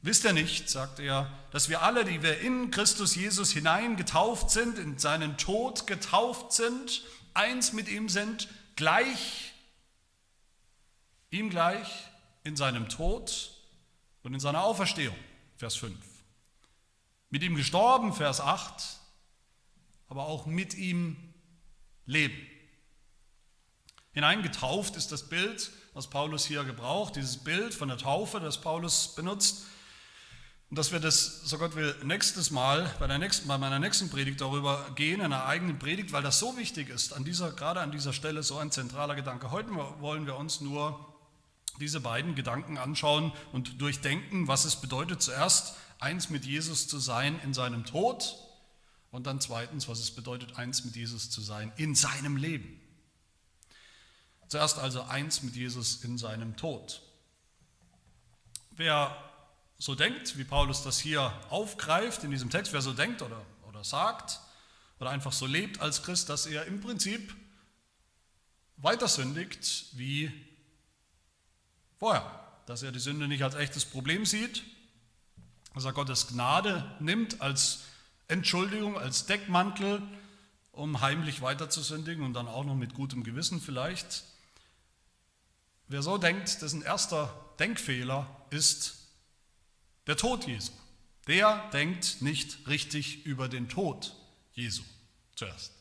[0.03, 4.51] Wisst ihr nicht, sagt er, dass wir alle, die wir in Christus Jesus hinein getauft
[4.51, 9.53] sind, in seinen Tod getauft sind, eins mit ihm sind, gleich
[11.31, 11.89] ihm gleich
[12.45, 13.51] in seinem Tod
[14.23, 15.17] und in seiner Auferstehung,
[15.57, 16.14] Vers 5.
[17.35, 19.01] Mit ihm gestorben, Vers 8,
[20.07, 21.17] aber auch mit ihm
[22.07, 22.37] leben.
[24.13, 29.17] Hineingetauft ist das Bild, was Paulus hier gebraucht, dieses Bild von der Taufe, das Paulus
[29.17, 29.67] benutzt.
[30.71, 34.11] Und dass wir das, so Gott will, nächstes Mal, bei, der nächsten, bei meiner nächsten
[34.11, 37.81] Predigt darüber gehen, in einer eigenen Predigt, weil das so wichtig ist, an dieser, gerade
[37.81, 39.51] an dieser Stelle so ein zentraler Gedanke.
[39.51, 41.05] Heute wollen wir uns nur
[41.81, 47.41] diese beiden Gedanken anschauen und durchdenken, was es bedeutet, zuerst eins mit Jesus zu sein
[47.41, 48.37] in seinem Tod
[49.11, 52.81] und dann zweitens, was es bedeutet, eins mit Jesus zu sein in seinem Leben.
[54.49, 57.03] Zuerst also eins mit Jesus in seinem Tod.
[58.73, 59.17] Wer
[59.79, 63.85] so denkt, wie Paulus das hier aufgreift in diesem Text, wer so denkt oder, oder
[63.85, 64.41] sagt
[64.99, 67.35] oder einfach so lebt als Christ, dass er im Prinzip
[68.77, 70.31] weiter sündigt wie
[71.99, 72.29] vorher,
[72.67, 74.63] dass er die Sünde nicht als echtes Problem sieht,
[75.75, 77.81] dass er Gottes Gnade nimmt als
[78.29, 80.01] Entschuldigung, als Deckmantel,
[80.73, 84.25] um heimlich weiter zu sündigen und dann auch noch mit gutem Gewissen vielleicht.
[85.89, 88.97] Wer so denkt, dessen erster Denkfehler ist
[90.07, 90.73] der Tod Jesu.
[91.27, 94.15] Der denkt nicht richtig über den Tod
[94.53, 94.83] Jesu
[95.35, 95.74] zuerst.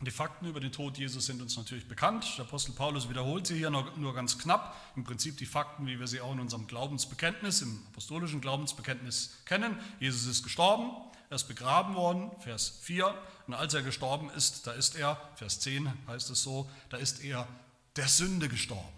[0.00, 2.24] Die Fakten über den Tod Jesus sind uns natürlich bekannt.
[2.38, 4.76] Der Apostel Paulus wiederholt sie hier nur, ganz knapp.
[4.94, 9.76] Im Prinzip die Fakten, wie wir sie auch in unserem Glaubensbekenntnis, im apostolischen Glaubensbekenntnis kennen.
[9.98, 10.92] Jesus ist gestorben,
[11.30, 13.12] er ist begraben worden, Vers 4.
[13.48, 17.24] Und als er gestorben ist, da ist er, Vers 10 heißt es so, da ist
[17.24, 17.48] er
[17.96, 18.88] der Sünde gestorben.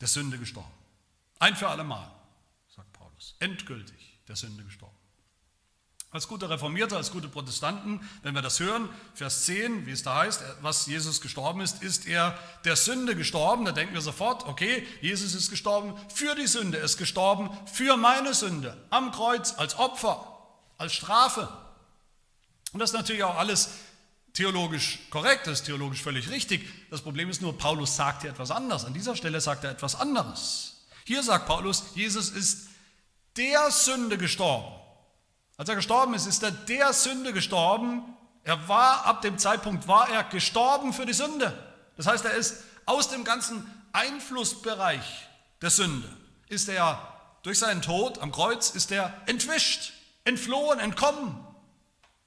[0.00, 0.70] Der Sünde gestorben.
[1.40, 2.10] Ein für alle Mal,
[2.68, 3.34] sagt Paulus.
[3.40, 5.03] Endgültig der Sünde gestorben.
[6.14, 10.14] Als gute Reformierte, als gute Protestanten, wenn wir das hören, Vers 10, wie es da
[10.14, 13.64] heißt, was Jesus gestorben ist, ist er der Sünde gestorben.
[13.64, 18.32] Da denken wir sofort, okay, Jesus ist gestorben für die Sünde, ist gestorben für meine
[18.32, 20.24] Sünde, am Kreuz, als Opfer,
[20.78, 21.48] als Strafe.
[22.72, 23.70] Und das ist natürlich auch alles
[24.34, 26.64] theologisch korrekt, das ist theologisch völlig richtig.
[26.90, 28.84] Das Problem ist nur, Paulus sagt hier etwas anderes.
[28.84, 30.84] An dieser Stelle sagt er etwas anderes.
[31.06, 32.68] Hier sagt Paulus, Jesus ist
[33.36, 34.83] der Sünde gestorben
[35.56, 38.02] als er gestorben ist, ist er der Sünde gestorben.
[38.42, 41.52] Er war, ab dem Zeitpunkt war er gestorben für die Sünde.
[41.96, 45.28] Das heißt, er ist aus dem ganzen Einflussbereich
[45.62, 46.08] der Sünde,
[46.48, 49.92] ist er durch seinen Tod am Kreuz, ist er entwischt,
[50.24, 51.38] entflohen, entkommen,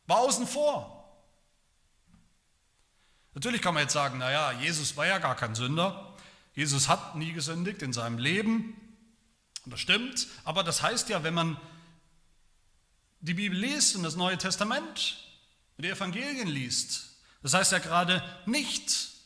[0.05, 0.93] war außen vor.
[3.33, 6.15] Natürlich kann man jetzt sagen, naja, Jesus war ja gar kein Sünder.
[6.55, 8.75] Jesus hat nie gesündigt in seinem Leben.
[9.63, 10.27] Und das stimmt.
[10.43, 11.57] Aber das heißt ja, wenn man
[13.19, 15.17] die Bibel liest und das Neue Testament
[15.77, 17.09] und die Evangelien liest,
[17.41, 19.17] das heißt ja gerade nicht,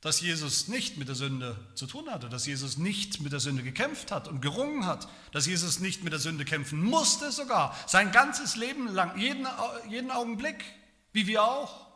[0.00, 3.64] dass Jesus nicht mit der Sünde zu tun hatte, dass Jesus nicht mit der Sünde
[3.64, 8.12] gekämpft hat und gerungen hat, dass Jesus nicht mit der Sünde kämpfen musste sogar, sein
[8.12, 9.46] ganzes Leben lang, jeden,
[9.88, 10.64] jeden Augenblick,
[11.12, 11.86] wie wir auch.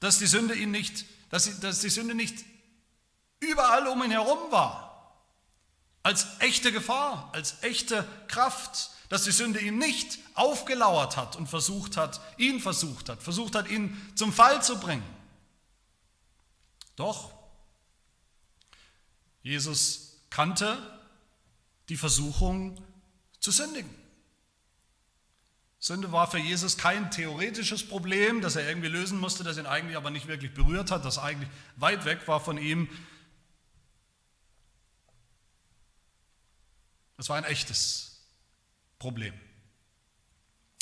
[0.00, 2.44] Dass die Sünde ihn nicht, dass, dass die Sünde nicht
[3.40, 4.88] überall um ihn herum war,
[6.02, 11.96] als echte Gefahr, als echte Kraft, dass die Sünde ihn nicht aufgelauert hat und versucht
[11.96, 15.04] hat, ihn versucht hat, versucht hat, ihn zum Fall zu bringen.
[16.96, 17.32] Doch,
[19.42, 20.76] Jesus kannte
[21.88, 22.82] die Versuchung
[23.40, 23.88] zu sündigen.
[25.80, 29.96] Sünde war für Jesus kein theoretisches Problem, das er irgendwie lösen musste, das ihn eigentlich
[29.96, 32.88] aber nicht wirklich berührt hat, das eigentlich weit weg war von ihm.
[37.16, 38.07] Es war ein echtes
[38.98, 39.34] Problem.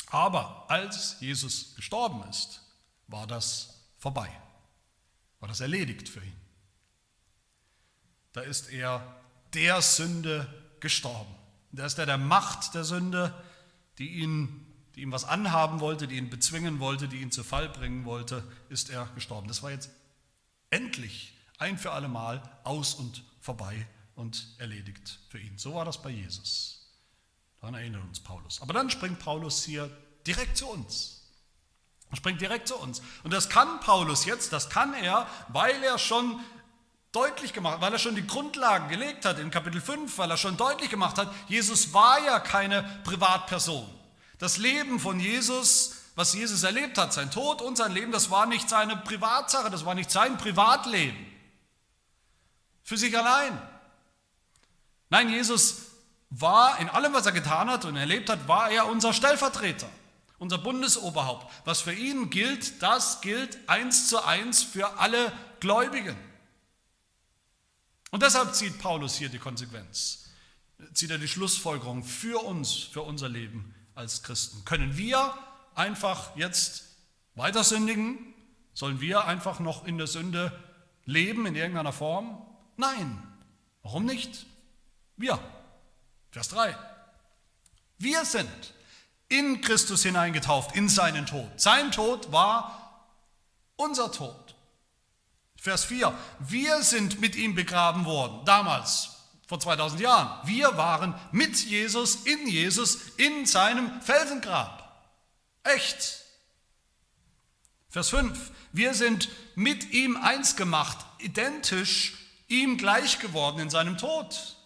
[0.07, 2.61] Aber als Jesus gestorben ist,
[3.07, 4.29] war das vorbei,
[5.39, 6.35] war das erledigt für ihn.
[8.33, 9.15] Da ist er
[9.53, 10.47] der Sünde
[10.79, 11.33] gestorben.
[11.71, 13.33] Da ist er der Macht der Sünde,
[13.97, 17.69] die ihn die ihm was anhaben wollte, die ihn bezwingen wollte, die ihn zu Fall
[17.69, 19.47] bringen wollte, ist er gestorben.
[19.47, 19.91] Das war jetzt
[20.71, 25.55] endlich ein für alle Mal aus und vorbei und erledigt für ihn.
[25.59, 26.76] So war das bei Jesus.
[27.67, 28.61] Daran erinnert uns Paulus.
[28.61, 29.91] Aber dann springt Paulus hier
[30.25, 31.21] direkt zu uns.
[32.09, 33.01] Er springt direkt zu uns.
[33.25, 36.39] Und das kann Paulus jetzt, das kann er, weil er schon
[37.11, 40.55] deutlich gemacht, weil er schon die Grundlagen gelegt hat in Kapitel 5, weil er schon
[40.55, 43.85] deutlich gemacht hat, Jesus war ja keine Privatperson.
[44.37, 48.45] Das Leben von Jesus, was Jesus erlebt hat, sein Tod und sein Leben, das war
[48.45, 51.17] nicht seine Privatsache, das war nicht sein Privatleben.
[52.81, 53.61] Für sich allein.
[55.09, 55.86] Nein, Jesus
[56.29, 59.89] war in allem, was er getan hat und erlebt hat, war er unser Stellvertreter,
[60.39, 61.51] unser Bundesoberhaupt.
[61.65, 66.17] Was für ihn gilt, das gilt eins zu eins für alle Gläubigen.
[68.11, 70.29] Und deshalb zieht Paulus hier die Konsequenz,
[70.93, 74.63] zieht er die Schlussfolgerung für uns, für unser Leben als Christen.
[74.65, 75.33] Können wir
[75.75, 76.83] einfach jetzt
[77.35, 78.33] weiter sündigen?
[78.73, 80.51] Sollen wir einfach noch in der Sünde
[81.05, 82.45] leben in irgendeiner Form?
[82.75, 83.21] Nein.
[83.81, 84.45] Warum nicht?
[85.15, 85.39] Wir.
[86.31, 86.75] Vers 3.
[87.97, 88.73] Wir sind
[89.29, 91.49] in Christus hineingetauft, in seinen Tod.
[91.59, 93.07] Sein Tod war
[93.75, 94.55] unser Tod.
[95.59, 96.13] Vers 4.
[96.39, 99.09] Wir sind mit ihm begraben worden, damals,
[99.47, 100.47] vor 2000 Jahren.
[100.47, 105.11] Wir waren mit Jesus, in Jesus, in seinem Felsengrab.
[105.63, 106.23] Echt.
[107.89, 108.51] Vers 5.
[108.71, 112.13] Wir sind mit ihm eins gemacht, identisch
[112.47, 114.56] ihm gleich geworden in seinem Tod.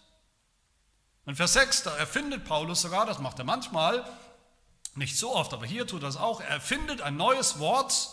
[1.24, 4.04] Und Vers 6, da erfindet Paulus sogar, das macht er manchmal,
[4.94, 8.10] nicht so oft, aber hier tut er es auch, er erfindet ein neues Wort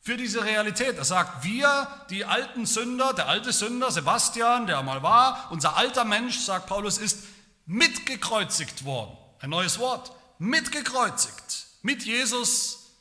[0.00, 0.96] für diese Realität.
[0.96, 6.04] Er sagt, wir, die alten Sünder, der alte Sünder, Sebastian, der mal war, unser alter
[6.04, 7.18] Mensch, sagt Paulus, ist
[7.66, 9.16] mitgekreuzigt worden.
[9.40, 12.92] Ein neues Wort, mitgekreuzigt, mit Jesus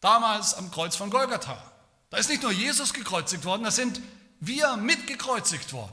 [0.00, 1.62] damals am Kreuz von Golgatha.
[2.10, 4.00] Da ist nicht nur Jesus gekreuzigt worden, da sind
[4.40, 5.92] wir mitgekreuzigt worden,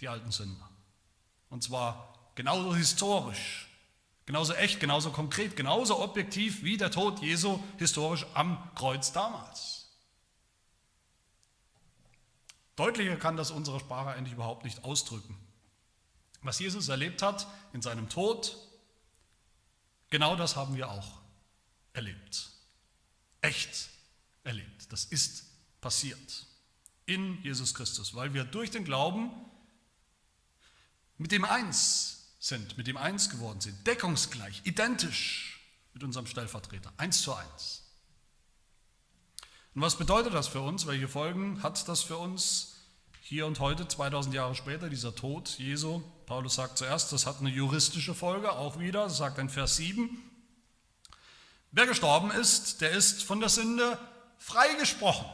[0.00, 0.68] die alten Sünder.
[1.52, 3.68] Und zwar genauso historisch,
[4.24, 9.90] genauso echt, genauso konkret, genauso objektiv wie der Tod Jesu historisch am Kreuz damals.
[12.74, 15.36] Deutlicher kann das unsere Sprache eigentlich überhaupt nicht ausdrücken.
[16.40, 18.56] Was Jesus erlebt hat in seinem Tod,
[20.08, 21.20] genau das haben wir auch
[21.92, 22.48] erlebt.
[23.42, 23.90] Echt
[24.42, 24.90] erlebt.
[24.90, 25.44] Das ist
[25.82, 26.46] passiert
[27.04, 29.30] in Jesus Christus, weil wir durch den Glauben
[31.22, 35.60] mit dem eins sind, mit dem eins geworden sind, deckungsgleich, identisch
[35.94, 37.84] mit unserem Stellvertreter, eins zu eins.
[39.74, 40.86] Und was bedeutet das für uns?
[40.86, 42.74] Welche Folgen hat das für uns
[43.20, 46.02] hier und heute, 2000 Jahre später, dieser Tod Jesu?
[46.26, 50.10] Paulus sagt zuerst, das hat eine juristische Folge, auch wieder, das sagt in Vers 7.
[51.70, 53.96] Wer gestorben ist, der ist von der Sünde
[54.38, 55.26] freigesprochen.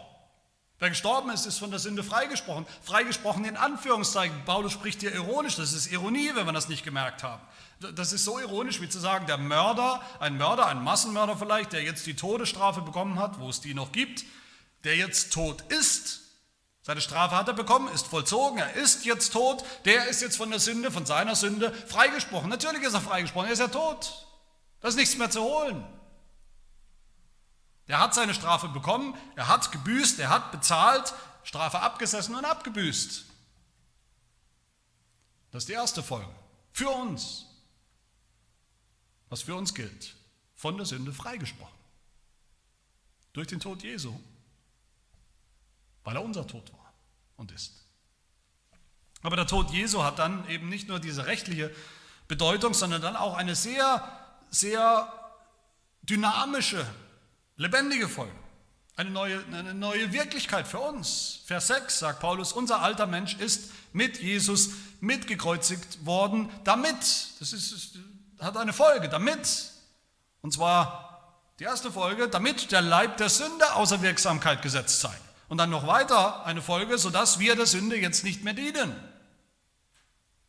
[0.80, 2.64] Wer gestorben ist, ist von der Sünde freigesprochen.
[2.82, 4.44] Freigesprochen in Anführungszeichen.
[4.44, 5.56] Paulus spricht hier ironisch.
[5.56, 7.42] Das ist Ironie, wenn wir das nicht gemerkt haben.
[7.94, 11.82] Das ist so ironisch, wie zu sagen, der Mörder, ein Mörder, ein Massenmörder vielleicht, der
[11.82, 14.24] jetzt die Todesstrafe bekommen hat, wo es die noch gibt,
[14.84, 16.20] der jetzt tot ist.
[16.82, 19.64] Seine Strafe hat er bekommen, ist vollzogen, er ist jetzt tot.
[19.84, 22.48] Der ist jetzt von der Sünde, von seiner Sünde freigesprochen.
[22.48, 24.26] Natürlich ist er freigesprochen, er ist ja tot.
[24.80, 25.84] Da ist nichts mehr zu holen.
[27.88, 33.24] Der hat seine Strafe bekommen, er hat gebüßt, er hat bezahlt, Strafe abgesessen und abgebüßt.
[35.50, 36.30] Das ist die erste Folge.
[36.72, 37.46] Für uns.
[39.30, 40.14] Was für uns gilt.
[40.54, 41.78] Von der Sünde freigesprochen.
[43.32, 44.14] Durch den Tod Jesu.
[46.04, 46.92] Weil er unser Tod war
[47.36, 47.86] und ist.
[49.22, 51.74] Aber der Tod Jesu hat dann eben nicht nur diese rechtliche
[52.28, 54.06] Bedeutung, sondern dann auch eine sehr,
[54.50, 55.12] sehr
[56.02, 56.86] dynamische
[57.58, 58.32] Lebendige Folge.
[58.94, 61.40] Eine neue, eine neue Wirklichkeit für uns.
[61.44, 66.96] Vers 6 sagt Paulus, unser alter Mensch ist mit Jesus mitgekreuzigt worden, damit,
[67.40, 67.98] das ist,
[68.40, 69.72] hat eine Folge, damit,
[70.40, 75.14] und zwar die erste Folge, damit der Leib der Sünde außer Wirksamkeit gesetzt sei.
[75.48, 78.94] Und dann noch weiter eine Folge, sodass wir der Sünde jetzt nicht mehr dienen.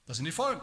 [0.05, 0.61] Das sind die Folgen.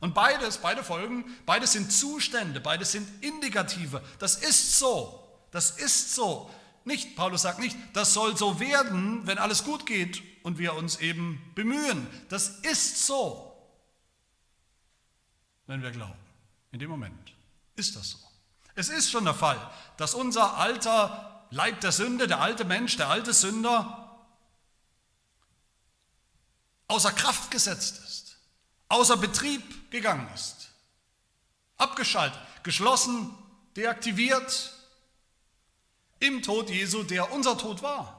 [0.00, 4.02] Und beides, beide Folgen, beides sind Zustände, beides sind Indikative.
[4.18, 5.27] Das ist so.
[5.50, 6.50] Das ist so.
[6.84, 10.96] Nicht, Paulus sagt nicht, das soll so werden, wenn alles gut geht und wir uns
[10.96, 12.06] eben bemühen.
[12.28, 13.54] Das ist so,
[15.66, 16.18] wenn wir glauben.
[16.72, 17.34] In dem Moment
[17.76, 18.18] ist das so.
[18.74, 19.58] Es ist schon der Fall,
[19.96, 24.26] dass unser alter Leib der Sünde, der alte Mensch, der alte Sünder
[26.86, 28.38] außer Kraft gesetzt ist,
[28.88, 30.70] außer Betrieb gegangen ist,
[31.76, 33.36] abgeschaltet, geschlossen,
[33.76, 34.77] deaktiviert,
[36.20, 38.18] im Tod Jesu, der unser Tod war.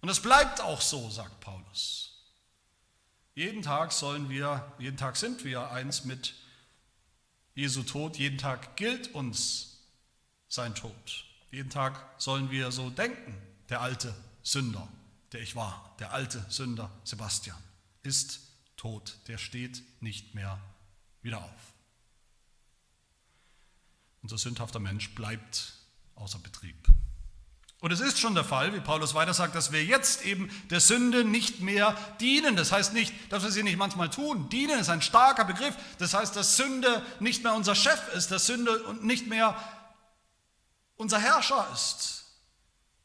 [0.00, 2.06] Und es bleibt auch so, sagt Paulus.
[3.34, 6.34] Jeden Tag sollen wir, jeden Tag sind wir eins mit
[7.54, 9.80] Jesu Tod, jeden Tag gilt uns
[10.48, 11.24] sein Tod.
[11.50, 13.34] Jeden Tag sollen wir so denken,
[13.68, 14.88] der alte Sünder,
[15.32, 17.58] der ich war, der alte Sünder Sebastian,
[18.02, 18.40] ist
[18.76, 20.60] tot, der steht nicht mehr
[21.22, 21.75] wieder auf.
[24.26, 25.74] Unser sündhafter Mensch bleibt
[26.16, 26.88] außer Betrieb.
[27.78, 30.80] Und es ist schon der Fall, wie Paulus weiter sagt, dass wir jetzt eben der
[30.80, 32.56] Sünde nicht mehr dienen.
[32.56, 34.48] Das heißt nicht, dass wir sie nicht manchmal tun.
[34.48, 35.76] Dienen ist ein starker Begriff.
[35.98, 39.56] Das heißt, dass Sünde nicht mehr unser Chef ist, dass Sünde nicht mehr
[40.96, 42.24] unser Herrscher ist.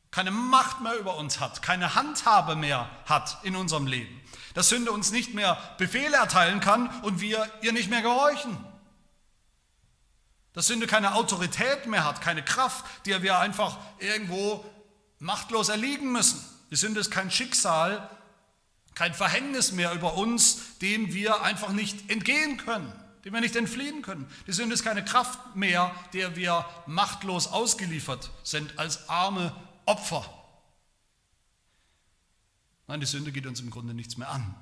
[0.09, 4.19] keine Macht mehr über uns hat, keine Handhabe mehr hat in unserem Leben.
[4.55, 8.57] Dass Sünde uns nicht mehr Befehle erteilen kann und wir ihr nicht mehr gehorchen.
[10.53, 14.65] Dass Sünde keine Autorität mehr hat, keine Kraft, der wir einfach irgendwo
[15.19, 16.43] machtlos erliegen müssen.
[16.71, 18.09] Die Sünde ist kein Schicksal,
[18.95, 22.91] kein Verhängnis mehr über uns, dem wir einfach nicht entgehen können,
[23.23, 24.27] dem wir nicht entfliehen können.
[24.47, 30.25] Die Sünde ist keine Kraft mehr, der wir machtlos ausgeliefert sind als arme Opfer.
[32.87, 34.53] Nein, die Sünde geht uns im Grunde nichts mehr an.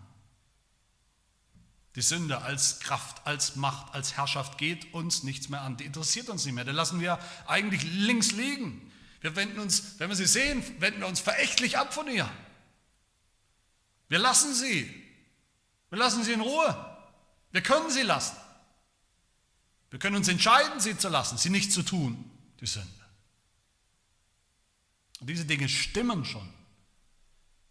[2.00, 5.76] Die Sünde als Kraft, als Macht, als Herrschaft geht uns nichts mehr an.
[5.76, 6.64] Die interessiert uns nicht mehr.
[6.64, 8.90] Da lassen wir eigentlich links liegen.
[9.20, 12.32] Wir wenden uns, wenn wir sie sehen, wenden wir uns verächtlich ab von ihr.
[14.08, 14.90] Wir lassen sie.
[15.90, 16.98] Wir lassen sie in Ruhe.
[17.52, 18.38] Wir können sie lassen.
[19.90, 22.32] Wir können uns entscheiden, sie zu lassen, sie nicht zu tun,
[22.62, 22.88] die Sünde.
[25.20, 26.48] Und diese Dinge stimmen schon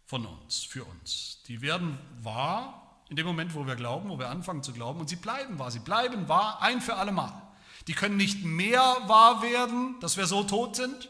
[0.05, 1.41] von uns, für uns.
[1.47, 4.99] Die werden wahr in dem Moment, wo wir glauben, wo wir anfangen zu glauben.
[4.99, 5.71] Und sie bleiben wahr.
[5.71, 7.41] Sie bleiben wahr ein für alle Mal.
[7.87, 11.09] Die können nicht mehr wahr werden, dass wir so tot sind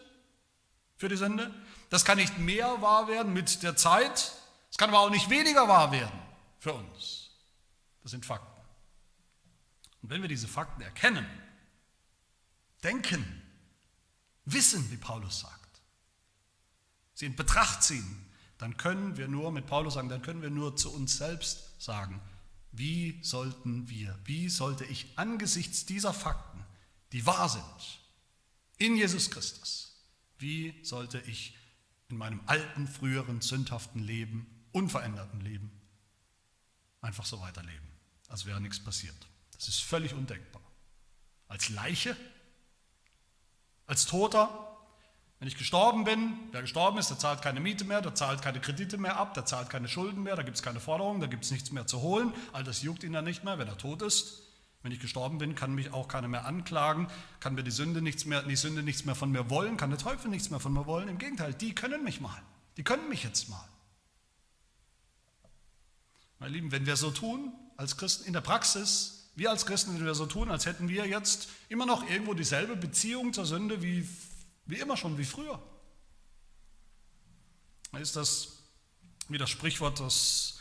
[0.96, 1.54] für die Sünde.
[1.90, 4.34] Das kann nicht mehr wahr werden mit der Zeit.
[4.72, 6.18] Es kann aber auch nicht weniger wahr werden
[6.60, 7.32] für uns.
[8.02, 8.48] Das sind Fakten.
[10.02, 11.26] Und wenn wir diese Fakten erkennen,
[12.82, 13.42] denken,
[14.46, 15.82] wissen, wie Paulus sagt,
[17.14, 18.29] sie in Betracht ziehen,
[18.60, 22.22] dann können wir nur, mit Paulus sagen, dann können wir nur zu uns selbst sagen,
[22.72, 26.64] wie sollten wir, wie sollte ich angesichts dieser Fakten,
[27.14, 28.00] die wahr sind,
[28.78, 29.96] in Jesus Christus,
[30.38, 31.58] wie sollte ich
[32.10, 35.72] in meinem alten, früheren, sündhaften Leben, unveränderten Leben,
[37.02, 37.88] einfach so weiterleben,
[38.28, 39.16] als wäre nichts passiert.
[39.54, 40.62] Das ist völlig undenkbar.
[41.48, 42.16] Als Leiche,
[43.88, 44.69] als Toter,
[45.40, 48.60] wenn ich gestorben bin, wer gestorben ist, der zahlt keine Miete mehr, der zahlt keine
[48.60, 51.46] Kredite mehr ab, der zahlt keine Schulden mehr, da gibt es keine Forderungen, da gibt
[51.46, 52.34] es nichts mehr zu holen.
[52.52, 54.44] All das juckt ihn dann nicht mehr, wenn er tot ist.
[54.82, 57.08] Wenn ich gestorben bin, kann mich auch keiner mehr anklagen,
[57.40, 60.00] kann mir die Sünde nichts mehr, die Sünde nichts mehr von mir wollen, kann der
[60.00, 61.08] Teufel nichts mehr von mir wollen.
[61.08, 62.42] Im Gegenteil, die können mich mal.
[62.76, 63.68] Die können mich jetzt mal.
[66.40, 70.06] Meine Lieben, wenn wir so tun, als Christen in der Praxis, wir als Christen, wenn
[70.06, 74.08] wir so tun, als hätten wir jetzt immer noch irgendwo dieselbe Beziehung zur Sünde wie
[74.70, 75.62] wie immer schon, wie früher.
[78.00, 78.60] Ist das
[79.28, 80.56] wie das Sprichwort, das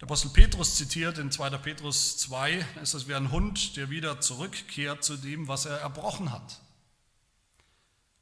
[0.00, 1.50] der Apostel Petrus zitiert in 2.
[1.58, 6.32] Petrus 2, ist das wie ein Hund, der wieder zurückkehrt zu dem, was er erbrochen
[6.32, 6.62] hat.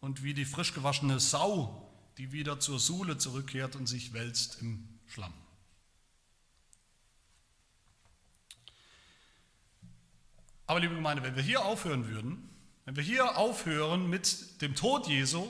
[0.01, 4.99] Und wie die frisch gewaschene Sau, die wieder zur Suhle zurückkehrt und sich wälzt im
[5.07, 5.33] Schlamm.
[10.67, 12.51] Aber liebe Gemeinde, wenn wir hier aufhören würden,
[12.89, 15.47] wenn wir hier aufhören mit dem Tod Jesu,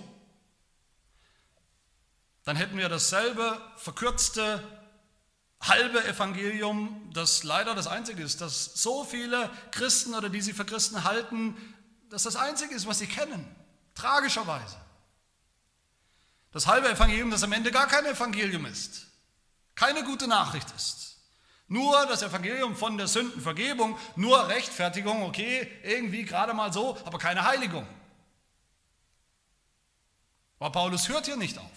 [2.42, 4.60] dann hätten wir dasselbe verkürzte
[5.60, 10.64] halbe Evangelium, das leider das einzige ist, dass so viele Christen oder die sie für
[10.64, 11.56] Christen halten,
[12.10, 13.46] dass das einzige ist, was sie kennen.
[13.94, 14.74] Tragischerweise.
[16.50, 19.06] Das halbe Evangelium, das am Ende gar kein Evangelium ist,
[19.76, 21.07] keine gute Nachricht ist.
[21.68, 27.44] Nur das Evangelium von der Sündenvergebung, nur Rechtfertigung, okay, irgendwie gerade mal so, aber keine
[27.44, 27.86] Heiligung.
[30.58, 31.70] Aber Paulus hört hier nicht auf,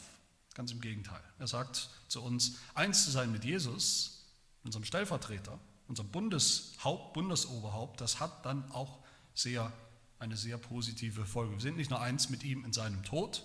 [0.53, 1.21] ganz im Gegenteil.
[1.39, 4.25] Er sagt zu uns, eins zu sein mit Jesus,
[4.63, 8.99] unserem Stellvertreter, unserem Bundeshaupt, Bundesoberhaupt, das hat dann auch
[9.35, 9.73] sehr,
[10.19, 11.53] eine sehr positive Folge.
[11.53, 13.43] Wir sind nicht nur eins mit ihm in seinem Tod,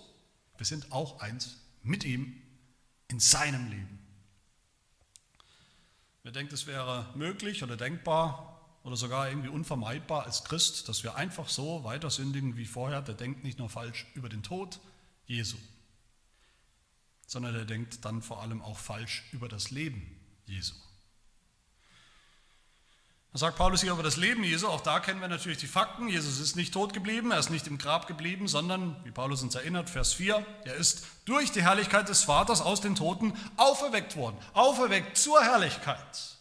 [0.57, 2.41] wir sind auch eins mit ihm
[3.09, 3.96] in seinem Leben.
[6.27, 11.15] Wer denkt, es wäre möglich oder denkbar oder sogar irgendwie unvermeidbar als Christ, dass wir
[11.15, 14.81] einfach so weiter sündigen wie vorher, der denkt nicht nur falsch über den Tod
[15.25, 15.55] Jesu,
[17.25, 20.73] sondern der denkt dann vor allem auch falsch über das Leben Jesu.
[23.37, 26.09] Sagt Paulus hier über das Leben Jesu, auch da kennen wir natürlich die Fakten.
[26.09, 29.53] Jesus ist nicht tot geblieben, er ist nicht im Grab geblieben, sondern, wie Paulus uns
[29.53, 34.39] erinnert, Vers 4, er ist durch die Herrlichkeit des Vaters aus den Toten auferweckt worden.
[34.53, 36.37] Auferweckt zur Herrlichkeit.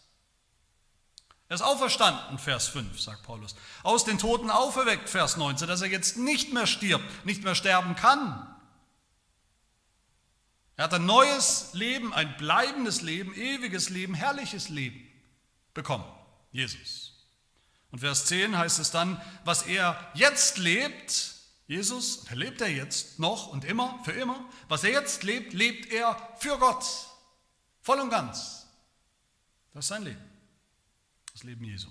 [1.50, 3.56] Er ist auferstanden, Vers 5, sagt Paulus.
[3.82, 7.94] Aus den Toten auferweckt, Vers 19, dass er jetzt nicht mehr stirbt, nicht mehr sterben
[7.94, 8.56] kann.
[10.76, 15.06] Er hat ein neues Leben, ein bleibendes Leben, ewiges Leben, herrliches Leben
[15.74, 16.15] bekommen.
[16.56, 17.12] Jesus.
[17.90, 21.34] Und Vers 10 heißt es dann, was er jetzt lebt,
[21.66, 26.16] Jesus, lebt er jetzt noch und immer, für immer, was er jetzt lebt, lebt er
[26.38, 26.84] für Gott,
[27.80, 28.66] voll und ganz.
[29.72, 30.24] Das ist sein Leben,
[31.32, 31.88] das Leben Jesu.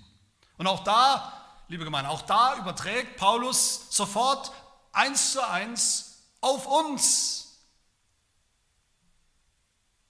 [0.56, 4.52] Und auch da, liebe Gemeinde, auch da überträgt Paulus sofort
[4.92, 7.46] eins zu eins auf uns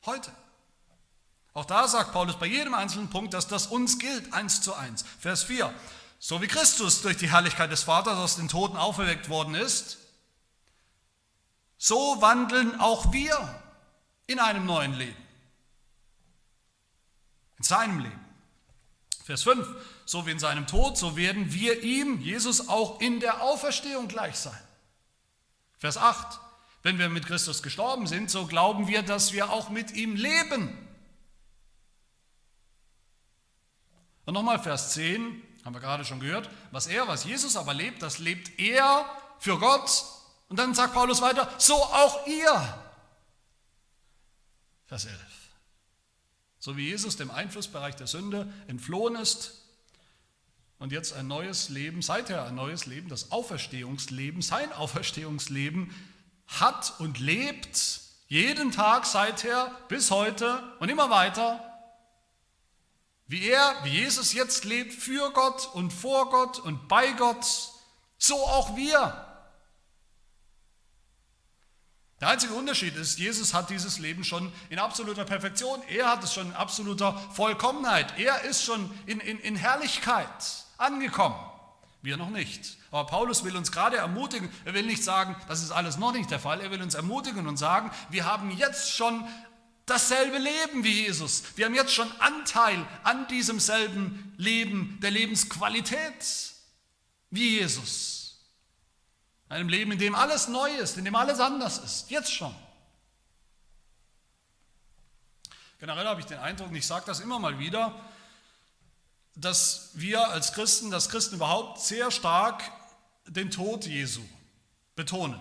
[0.07, 0.31] Heute.
[1.57, 5.07] Auch da sagt Paulus bei jedem einzelnen Punkt, dass das uns gilt, eins zu eins.
[5.19, 5.73] Vers 4.
[6.19, 9.97] So wie Christus durch die Herrlichkeit des Vaters aus den Toten auferweckt worden ist,
[11.79, 13.63] so wandeln auch wir
[14.27, 15.17] in einem neuen Leben.
[17.57, 18.25] In seinem Leben.
[19.25, 19.67] Vers 5.
[20.05, 24.37] So wie in seinem Tod, so werden wir ihm, Jesus, auch in der Auferstehung gleich
[24.37, 24.61] sein.
[25.79, 26.39] Vers 8.
[26.83, 30.86] Wenn wir mit Christus gestorben sind, so glauben wir, dass wir auch mit ihm leben.
[34.27, 38.03] Und nochmal Vers 10, haben wir gerade schon gehört, was er, was Jesus aber lebt,
[38.03, 39.07] das lebt er
[39.39, 40.05] für Gott.
[40.49, 42.83] Und dann sagt Paulus weiter, so auch ihr.
[44.87, 45.16] Vers 11.
[46.59, 49.62] So wie Jesus dem Einflussbereich der Sünde entflohen ist
[50.79, 55.95] und jetzt ein neues Leben, seither ein neues Leben, das Auferstehungsleben, sein Auferstehungsleben
[56.47, 61.76] hat und lebt jeden Tag seither bis heute und immer weiter,
[63.29, 67.45] wie er, wie Jesus jetzt lebt, für Gott und vor Gott und bei Gott,
[68.18, 69.22] so auch wir.
[72.20, 76.33] Der einzige Unterschied ist, Jesus hat dieses Leben schon in absoluter Perfektion, er hat es
[76.33, 81.37] schon in absoluter Vollkommenheit, er ist schon in, in, in Herrlichkeit angekommen.
[82.01, 82.79] Wir noch nicht.
[82.91, 86.31] Aber Paulus will uns gerade ermutigen, er will nicht sagen, das ist alles noch nicht
[86.31, 89.27] der Fall, er will uns ermutigen und sagen, wir haben jetzt schon
[89.87, 91.45] dasselbe Leben wie Jesus.
[91.57, 96.53] Wir haben jetzt schon Anteil an diesem selben Leben, der Lebensqualität
[97.30, 98.45] wie Jesus.
[99.49, 102.55] Einem Leben, in dem alles neu ist, in dem alles anders ist, jetzt schon.
[105.78, 107.95] Generell habe ich den Eindruck, und ich sage das immer mal wieder,
[109.37, 112.62] dass wir als Christen, dass Christen überhaupt sehr stark
[113.26, 114.22] den Tod Jesu
[114.97, 115.39] betonen.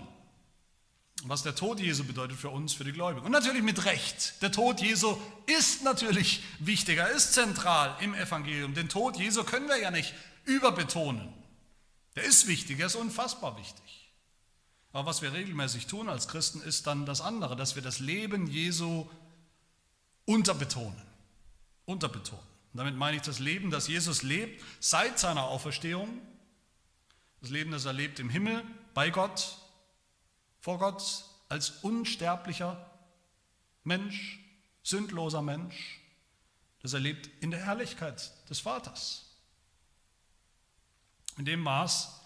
[1.24, 3.26] Was der Tod Jesu bedeutet für uns, für die Gläubigen.
[3.26, 4.42] Und natürlich mit Recht.
[4.42, 8.74] Der Tod Jesu ist natürlich wichtiger, ist zentral im Evangelium.
[8.74, 10.14] Den Tod Jesu können wir ja nicht
[10.44, 11.34] überbetonen.
[12.16, 14.12] Der ist wichtig, er ist unfassbar wichtig.
[14.94, 18.48] Aber was wir regelmäßig tun als Christen, ist dann das andere, dass wir das Leben
[18.48, 19.10] Jesu
[20.26, 21.02] unterbetonen.
[21.86, 22.46] Unterbetonen.
[22.72, 26.22] Und damit meine ich das Leben, das Jesus lebt seit seiner Auferstehung,
[27.42, 28.64] das Leben, das er lebt im Himmel,
[28.94, 29.58] bei Gott,
[30.66, 32.90] vor Gott, als unsterblicher
[33.84, 34.40] Mensch,
[34.82, 36.00] sündloser Mensch,
[36.82, 39.30] das er lebt in der Herrlichkeit des Vaters.
[41.38, 42.20] In dem Maß,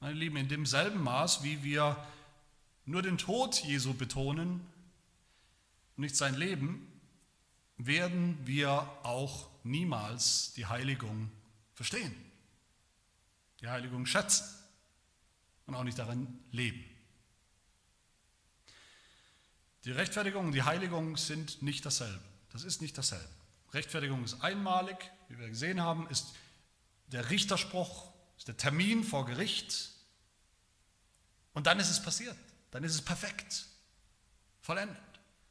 [0.00, 2.02] meine Lieben, in demselben Maß, wie wir
[2.86, 4.66] nur den Tod Jesu betonen
[5.98, 6.90] und nicht sein Leben,
[7.76, 11.30] werden wir auch niemals die Heiligung
[11.74, 12.14] verstehen,
[13.60, 14.46] die Heiligung schätzen
[15.66, 16.91] und auch nicht darin leben.
[19.84, 22.22] Die Rechtfertigung und die Heiligung sind nicht dasselbe.
[22.52, 23.28] Das ist nicht dasselbe.
[23.72, 24.96] Rechtfertigung ist einmalig,
[25.28, 26.26] wie wir gesehen haben, ist
[27.06, 29.90] der Richterspruch, ist der Termin vor Gericht.
[31.54, 32.36] Und dann ist es passiert.
[32.70, 33.66] Dann ist es perfekt,
[34.62, 34.96] vollendet.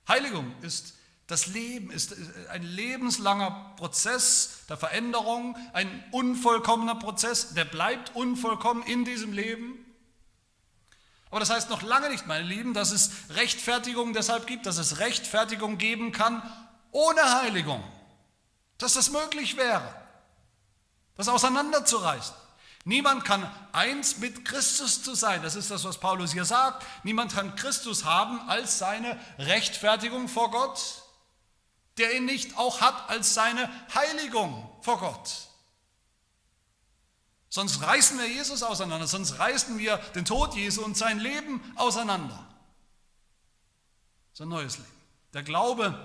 [0.08, 0.96] Heiligung ist
[1.32, 2.14] das Leben ist
[2.50, 9.76] ein lebenslanger Prozess der Veränderung, ein unvollkommener Prozess, der bleibt unvollkommen in diesem Leben.
[11.32, 15.00] Aber das heißt noch lange nicht, meine Lieben, dass es Rechtfertigung deshalb gibt, dass es
[15.00, 16.44] Rechtfertigung geben kann
[16.92, 17.84] ohne Heiligung.
[18.78, 19.96] Dass das möglich wäre,
[21.16, 22.36] das auseinanderzureißen.
[22.84, 25.42] Niemand kann eins mit Christus zu sein.
[25.42, 26.86] Das ist das, was Paulus hier sagt.
[27.04, 31.02] Niemand kann Christus haben als seine Rechtfertigung vor Gott
[31.98, 35.51] der ihn nicht auch hat als seine Heiligung vor Gott.
[37.52, 42.48] Sonst reißen wir Jesus auseinander, sonst reißen wir den Tod Jesu und sein Leben auseinander.
[44.34, 44.90] Sein neues Leben.
[45.34, 46.00] Der Glaube,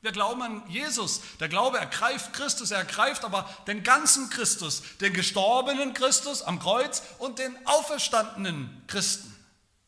[0.00, 1.22] wir glauben an Jesus.
[1.40, 7.02] Der Glaube ergreift Christus, er ergreift aber den ganzen Christus, den gestorbenen Christus am Kreuz
[7.18, 9.34] und den auferstandenen Christen,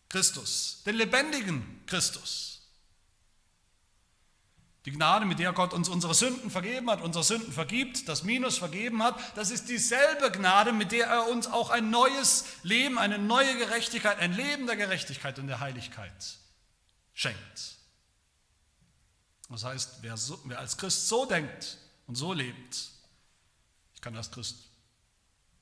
[0.09, 2.52] Christus, den lebendigen Christus.
[4.85, 8.59] Die Gnade, mit der Gott uns unsere Sünden vergeben hat, unsere Sünden vergibt, das Minus
[8.59, 13.19] vergeben hat, das ist dieselbe Gnade, mit der er uns auch ein neues Leben, eine
[13.19, 16.39] neue Gerechtigkeit, ein Leben der Gerechtigkeit und der Heiligkeit
[17.15, 17.77] schenkt.
[19.49, 22.91] Das heißt, wer, so, wer als Christ so denkt und so lebt,
[23.95, 24.69] ich kann als Christ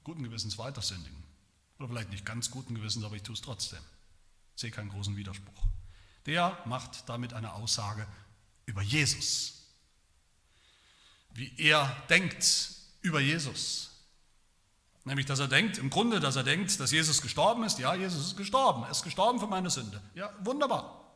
[0.03, 1.23] guten Gewissens weiter sündigen.
[1.79, 3.81] Oder vielleicht nicht ganz guten Gewissens, aber ich tue es trotzdem.
[4.55, 5.65] Ich sehe keinen großen Widerspruch.
[6.27, 8.07] Der macht damit eine Aussage
[8.67, 9.67] über Jesus.
[11.33, 12.71] Wie er denkt
[13.03, 13.91] über Jesus.
[15.05, 17.79] Nämlich, dass er denkt, im Grunde, dass er denkt, dass Jesus gestorben ist.
[17.79, 18.85] Ja, Jesus ist gestorben.
[18.85, 20.01] Er ist gestorben für meine Sünde.
[20.15, 21.15] Ja, wunderbar.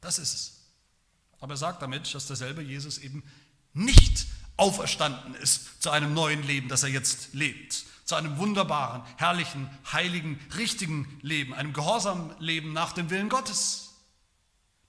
[0.00, 0.60] Das ist es.
[1.40, 3.22] Aber er sagt damit, dass derselbe Jesus eben
[3.74, 9.68] nicht auferstanden ist zu einem neuen Leben, das er jetzt lebt, zu einem wunderbaren, herrlichen,
[9.92, 13.83] heiligen, richtigen Leben, einem gehorsamen Leben nach dem Willen Gottes.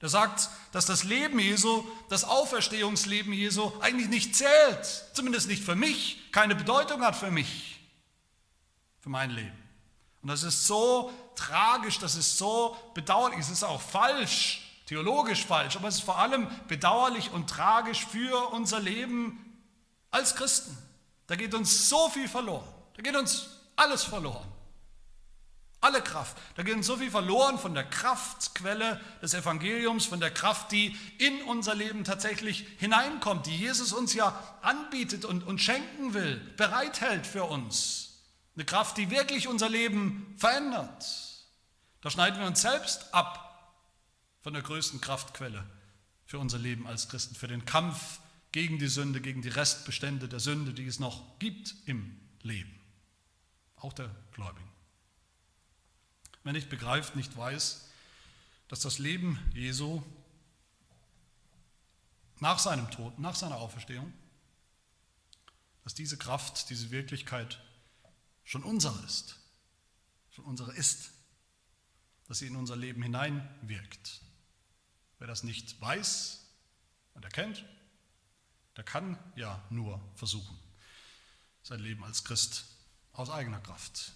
[0.01, 5.75] Er sagt, dass das Leben Jesu, das Auferstehungsleben Jesu eigentlich nicht zählt, zumindest nicht für
[5.75, 7.79] mich, keine Bedeutung hat für mich,
[8.99, 9.63] für mein Leben.
[10.21, 15.75] Und das ist so tragisch, das ist so bedauerlich, es ist auch falsch, theologisch falsch,
[15.75, 19.63] aber es ist vor allem bedauerlich und tragisch für unser Leben
[20.11, 20.77] als Christen.
[21.27, 24.54] Da geht uns so viel verloren, da geht uns alles verloren.
[25.85, 26.35] Alle Kraft.
[26.55, 30.97] Da geht uns so viel verloren von der Kraftquelle des Evangeliums, von der Kraft, die
[31.19, 37.27] in unser Leben tatsächlich hineinkommt, die Jesus uns ja anbietet und, und schenken will, bereithält
[37.27, 38.23] für uns.
[38.55, 41.05] Eine Kraft, die wirklich unser Leben verändert.
[42.01, 43.77] Da schneiden wir uns selbst ab
[44.41, 45.63] von der größten Kraftquelle
[46.25, 48.21] für unser Leben als Christen, für den Kampf
[48.51, 52.73] gegen die Sünde, gegen die Restbestände der Sünde, die es noch gibt im Leben,
[53.75, 54.74] auch der Gläubigen.
[56.45, 57.89] Wer nicht begreift, nicht weiß,
[58.67, 60.03] dass das Leben Jesu
[62.39, 64.13] nach seinem Tod, nach seiner Auferstehung,
[65.83, 67.59] dass diese Kraft, diese Wirklichkeit
[68.43, 69.39] schon unsere ist,
[70.29, 71.09] schon unsere ist,
[72.27, 74.21] dass sie in unser Leben hineinwirkt,
[75.17, 76.45] Wer das nicht weiß
[77.15, 77.65] und erkennt,
[78.77, 80.59] der kann ja nur versuchen,
[81.63, 82.65] sein Leben als Christ
[83.13, 84.11] aus eigener Kraft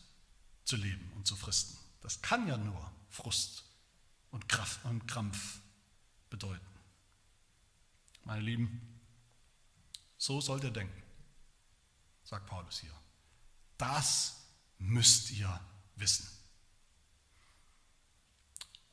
[0.65, 1.88] zu leben und zu fristen.
[2.01, 3.65] Das kann ja nur Frust
[4.31, 5.59] und Kraft und Krampf
[6.29, 6.65] bedeuten.
[8.23, 8.99] Meine Lieben,
[10.17, 11.01] so sollt ihr denken,
[12.23, 12.93] sagt Paulus hier.
[13.77, 14.45] Das
[14.77, 15.59] müsst ihr
[15.95, 16.27] wissen.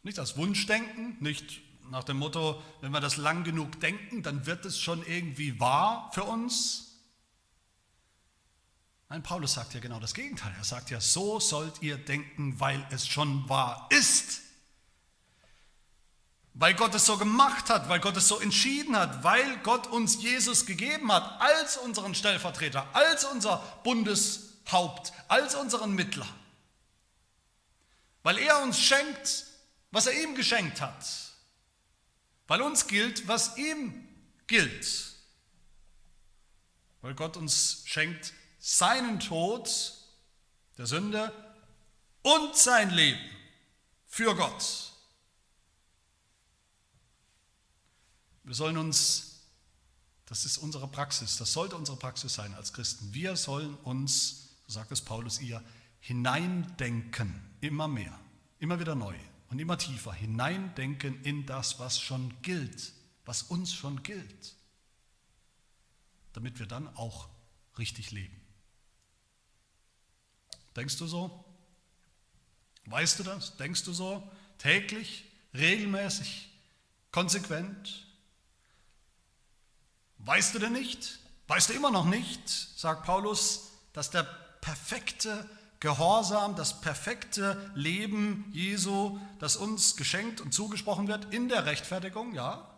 [0.03, 4.65] Nicht als Wunschdenken, nicht nach dem Motto, wenn wir das lang genug denken, dann wird
[4.65, 6.86] es schon irgendwie wahr für uns.
[9.09, 10.53] Nein, Paulus sagt ja genau das Gegenteil.
[10.59, 14.41] Er sagt ja, so sollt ihr denken, weil es schon wahr ist.
[16.55, 20.23] Weil Gott es so gemacht hat, weil Gott es so entschieden hat, weil Gott uns
[20.23, 26.27] Jesus gegeben hat als unseren Stellvertreter, als unser Bundeshaupt, als unseren Mittler.
[28.23, 29.45] Weil er uns schenkt,
[29.93, 31.07] was er ihm geschenkt hat.
[32.49, 34.09] Weil uns gilt, was ihm
[34.47, 35.13] gilt.
[37.03, 38.33] Weil Gott uns schenkt
[38.67, 39.95] seinen Tod
[40.77, 41.33] der Sünde
[42.23, 43.21] und sein Leben
[44.07, 44.93] für Gott.
[48.43, 49.43] Wir sollen uns,
[50.27, 54.73] das ist unsere Praxis, das sollte unsere Praxis sein als Christen, wir sollen uns, so
[54.73, 55.63] sagt es Paulus ihr,
[56.01, 58.19] hineindenken, immer mehr,
[58.59, 59.15] immer wieder neu
[59.49, 62.93] und immer tiefer hineindenken in das, was schon gilt,
[63.25, 64.57] was uns schon gilt,
[66.33, 67.29] damit wir dann auch
[67.79, 68.46] richtig leben.
[70.77, 71.45] Denkst du so?
[72.85, 73.57] Weißt du das?
[73.57, 74.23] Denkst du so?
[74.59, 75.25] Täglich,
[75.55, 76.51] regelmäßig,
[77.11, 78.07] konsequent?
[80.19, 81.19] Weißt du denn nicht?
[81.49, 84.25] Weißt du immer noch nicht, sagt Paulus, dass der
[84.61, 85.49] perfekte
[85.81, 92.69] Gehorsam, das perfekte Leben Jesu, das uns geschenkt und zugesprochen wird in der Rechtfertigung, ja.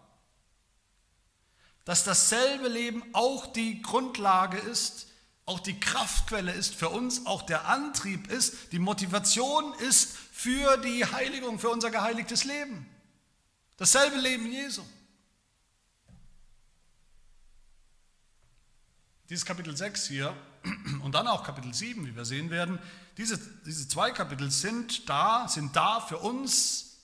[1.85, 5.08] Dass dasselbe Leben auch die Grundlage ist,
[5.49, 11.07] auch die Kraftquelle ist für uns, auch der Antrieb ist, die Motivation ist für die
[11.07, 12.87] Heiligung, für unser geheiligtes Leben.
[13.79, 14.83] Dasselbe Leben Jesu.
[19.31, 20.37] Dieses Kapitel 6 hier
[21.03, 22.79] und dann auch Kapitel 7, wie wir sehen werden,
[23.17, 26.99] diese, diese zwei Kapitel sind da, sind da für uns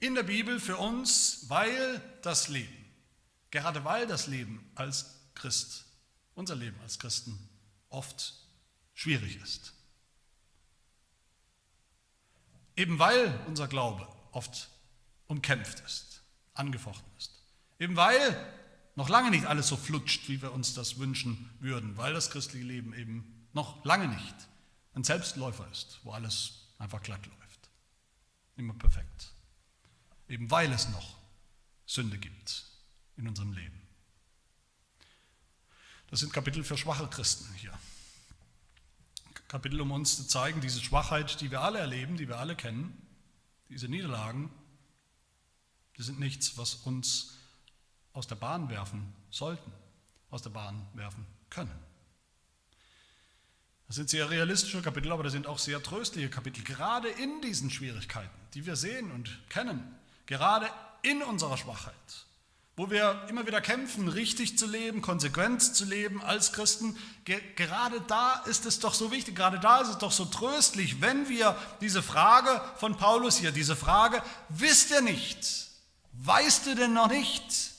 [0.00, 2.74] in der Bibel, für uns, weil das Leben,
[3.52, 5.84] gerade weil das Leben als Christ,
[6.34, 7.38] unser Leben als Christen
[7.88, 8.34] oft
[8.92, 9.72] schwierig ist.
[12.76, 14.68] Eben weil unser Glaube oft
[15.26, 16.22] umkämpft ist,
[16.54, 17.30] angefochten ist.
[17.78, 18.52] Eben weil
[18.96, 22.66] noch lange nicht alles so flutscht, wie wir uns das wünschen würden, weil das christliche
[22.66, 24.34] Leben eben noch lange nicht
[24.94, 27.70] ein Selbstläufer ist, wo alles einfach glatt läuft.
[28.56, 29.32] Immer perfekt.
[30.28, 31.16] Eben weil es noch
[31.86, 32.64] Sünde gibt
[33.16, 33.83] in unserem Leben.
[36.14, 37.76] Das sind Kapitel für schwache Christen hier.
[39.48, 42.96] Kapitel, um uns zu zeigen, diese Schwachheit, die wir alle erleben, die wir alle kennen,
[43.68, 44.48] diese Niederlagen,
[45.98, 47.34] die sind nichts, was uns
[48.12, 49.72] aus der Bahn werfen sollten,
[50.30, 51.76] aus der Bahn werfen können.
[53.88, 57.72] Das sind sehr realistische Kapitel, aber das sind auch sehr tröstliche Kapitel, gerade in diesen
[57.72, 59.82] Schwierigkeiten, die wir sehen und kennen,
[60.26, 60.70] gerade
[61.02, 62.24] in unserer Schwachheit,
[62.76, 68.42] wo wir immer wieder kämpfen, richtig zu leben, konsequent zu leben als Christen, gerade da
[68.46, 72.02] ist es doch so wichtig, gerade da ist es doch so tröstlich, wenn wir diese
[72.02, 75.68] Frage von Paulus hier, diese Frage, wisst ihr nicht,
[76.14, 77.70] weißt du denn noch nicht,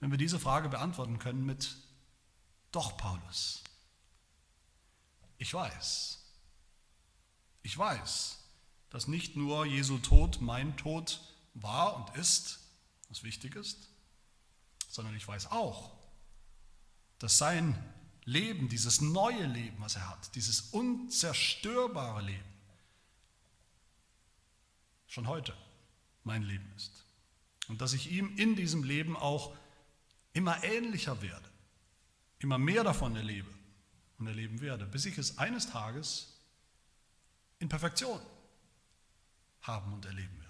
[0.00, 1.76] wenn wir diese Frage beantworten können mit
[2.72, 3.62] Doch, Paulus,
[5.38, 6.18] ich weiß,
[7.62, 8.38] ich weiß,
[8.90, 11.20] dass nicht nur Jesu Tod mein Tod
[11.54, 12.65] war und ist,
[13.08, 13.88] was wichtig ist,
[14.88, 15.96] sondern ich weiß auch,
[17.18, 17.76] dass sein
[18.24, 22.56] Leben, dieses neue Leben, was er hat, dieses unzerstörbare Leben,
[25.06, 25.54] schon heute
[26.24, 27.04] mein Leben ist.
[27.68, 29.56] Und dass ich ihm in diesem Leben auch
[30.32, 31.48] immer ähnlicher werde,
[32.38, 33.48] immer mehr davon erlebe
[34.18, 36.36] und erleben werde, bis ich es eines Tages
[37.58, 38.20] in Perfektion
[39.62, 40.45] haben und erleben werde.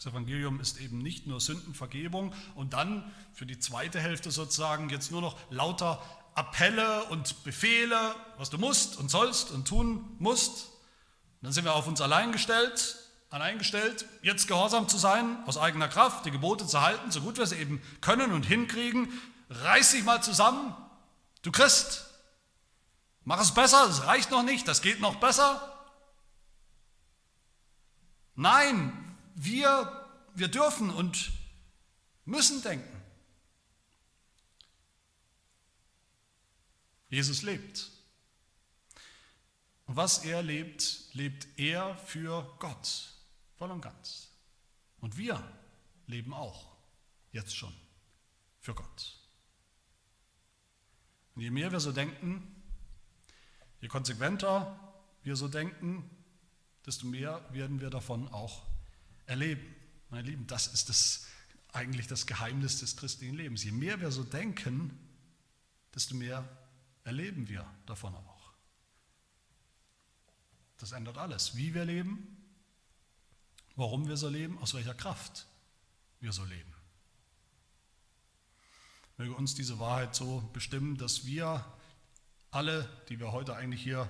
[0.00, 5.10] Das Evangelium ist eben nicht nur Sündenvergebung und dann für die zweite Hälfte sozusagen jetzt
[5.10, 6.02] nur noch lauter
[6.34, 10.68] Appelle und Befehle, was du musst und sollst und tun musst.
[10.68, 12.96] Und dann sind wir auf uns allein gestellt
[13.30, 17.44] eingestellt, jetzt gehorsam zu sein, aus eigener Kraft, die Gebote zu halten, so gut wir
[17.44, 19.12] es eben können und hinkriegen.
[19.50, 20.74] Reiß dich mal zusammen,
[21.42, 22.06] du Christ.
[23.24, 25.60] Mach es besser, es reicht noch nicht, das geht noch besser.
[28.34, 31.32] Nein, wir, wir dürfen und
[32.24, 33.00] müssen denken.
[37.08, 37.90] Jesus lebt.
[39.86, 43.12] Und was er lebt, lebt er für Gott.
[43.56, 44.28] Voll und ganz.
[45.00, 45.42] Und wir
[46.06, 46.76] leben auch
[47.32, 47.74] jetzt schon
[48.60, 49.18] für Gott.
[51.34, 52.62] Und je mehr wir so denken,
[53.80, 54.78] je konsequenter
[55.22, 56.08] wir so denken,
[56.86, 58.69] desto mehr werden wir davon auch
[59.30, 59.74] erleben.
[60.10, 61.26] Meine Lieben, das ist das,
[61.72, 63.62] eigentlich das Geheimnis des christlichen Lebens.
[63.62, 64.98] Je mehr wir so denken,
[65.94, 66.46] desto mehr
[67.04, 68.52] erleben wir davon auch.
[70.78, 71.56] Das ändert alles.
[71.56, 72.36] Wie wir leben,
[73.76, 75.46] warum wir so leben, aus welcher Kraft
[76.20, 76.74] wir so leben.
[79.16, 81.64] Möge uns diese Wahrheit so bestimmen, dass wir
[82.50, 84.08] alle, die wir heute eigentlich hier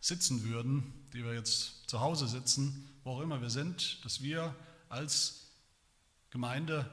[0.00, 4.54] sitzen würden, die wir jetzt zu Hause sitzen, wo auch immer wir sind, dass wir
[4.88, 5.50] als
[6.30, 6.88] Gemeinde,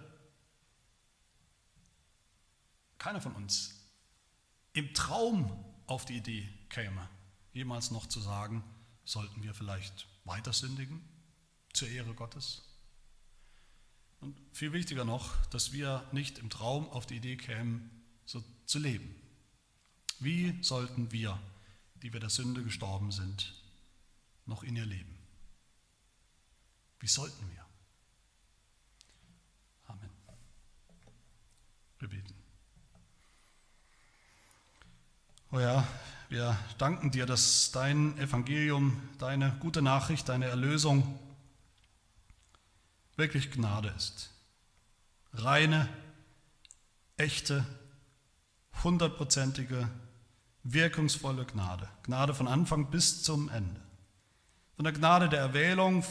[2.98, 3.76] keiner von uns
[4.74, 7.08] im Traum auf die Idee käme,
[7.54, 8.64] jemals noch zu sagen,
[9.06, 11.02] sollten wir vielleicht weiter sündigen?
[11.78, 12.64] zur Ehre Gottes.
[14.20, 17.92] Und viel wichtiger noch, dass wir nicht im Traum auf die Idee kämen,
[18.26, 19.16] so zu leben.
[20.20, 21.40] Wie sollten wir,
[22.02, 23.54] die wir der Sünde gestorben sind,
[24.48, 25.18] noch in ihr leben?
[27.00, 27.66] Wie sollten wir?
[29.86, 30.10] Amen.
[32.00, 32.34] Wir beten.
[35.52, 35.88] Oh ja,
[36.30, 41.20] wir danken dir, dass dein Evangelium, deine gute Nachricht, deine Erlösung
[43.16, 44.32] wirklich Gnade ist.
[45.34, 45.88] Reine,
[47.16, 47.66] echte,
[48.84, 49.90] hundertprozentige,
[50.64, 51.88] wirkungsvolle Gnade.
[52.04, 53.87] Gnade von Anfang bis zum Ende.
[54.78, 56.04] Von der Gnade der Erwählung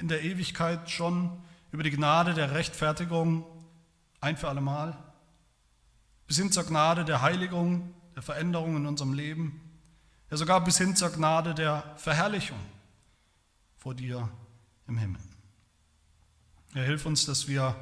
[0.00, 1.30] in der Ewigkeit schon,
[1.70, 3.46] über die Gnade der Rechtfertigung
[4.20, 4.98] ein für allemal,
[6.26, 9.60] bis hin zur Gnade der Heiligung, der Veränderung in unserem Leben,
[10.30, 12.58] ja sogar bis hin zur Gnade der Verherrlichung
[13.78, 14.28] vor dir
[14.88, 15.20] im Himmel.
[16.74, 17.76] Er hilft uns, dass wir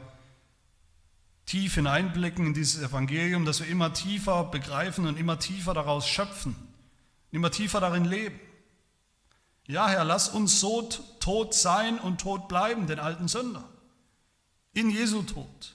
[1.47, 6.55] tief hineinblicken in dieses Evangelium, dass wir immer tiefer begreifen und immer tiefer daraus schöpfen,
[7.31, 8.39] immer tiefer darin leben.
[9.71, 10.83] Ja, Herr, lass uns so
[11.21, 13.69] tot sein und tot bleiben, den alten Sünder,
[14.73, 15.75] in Jesu Tod.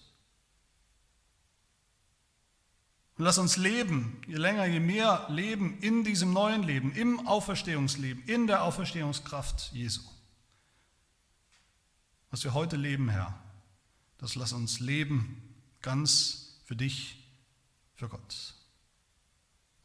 [3.17, 8.23] Und lass uns leben, je länger, je mehr leben in diesem neuen Leben, im Auferstehungsleben,
[8.25, 10.01] in der Auferstehungskraft Jesu
[12.35, 13.33] was wir heute leben, Herr,
[14.17, 15.41] das lass uns leben
[15.81, 17.29] ganz für dich,
[17.93, 18.55] für Gott.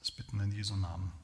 [0.01, 1.13] Das bitten wir in Jesu Namen.
[1.13, 1.20] Amen.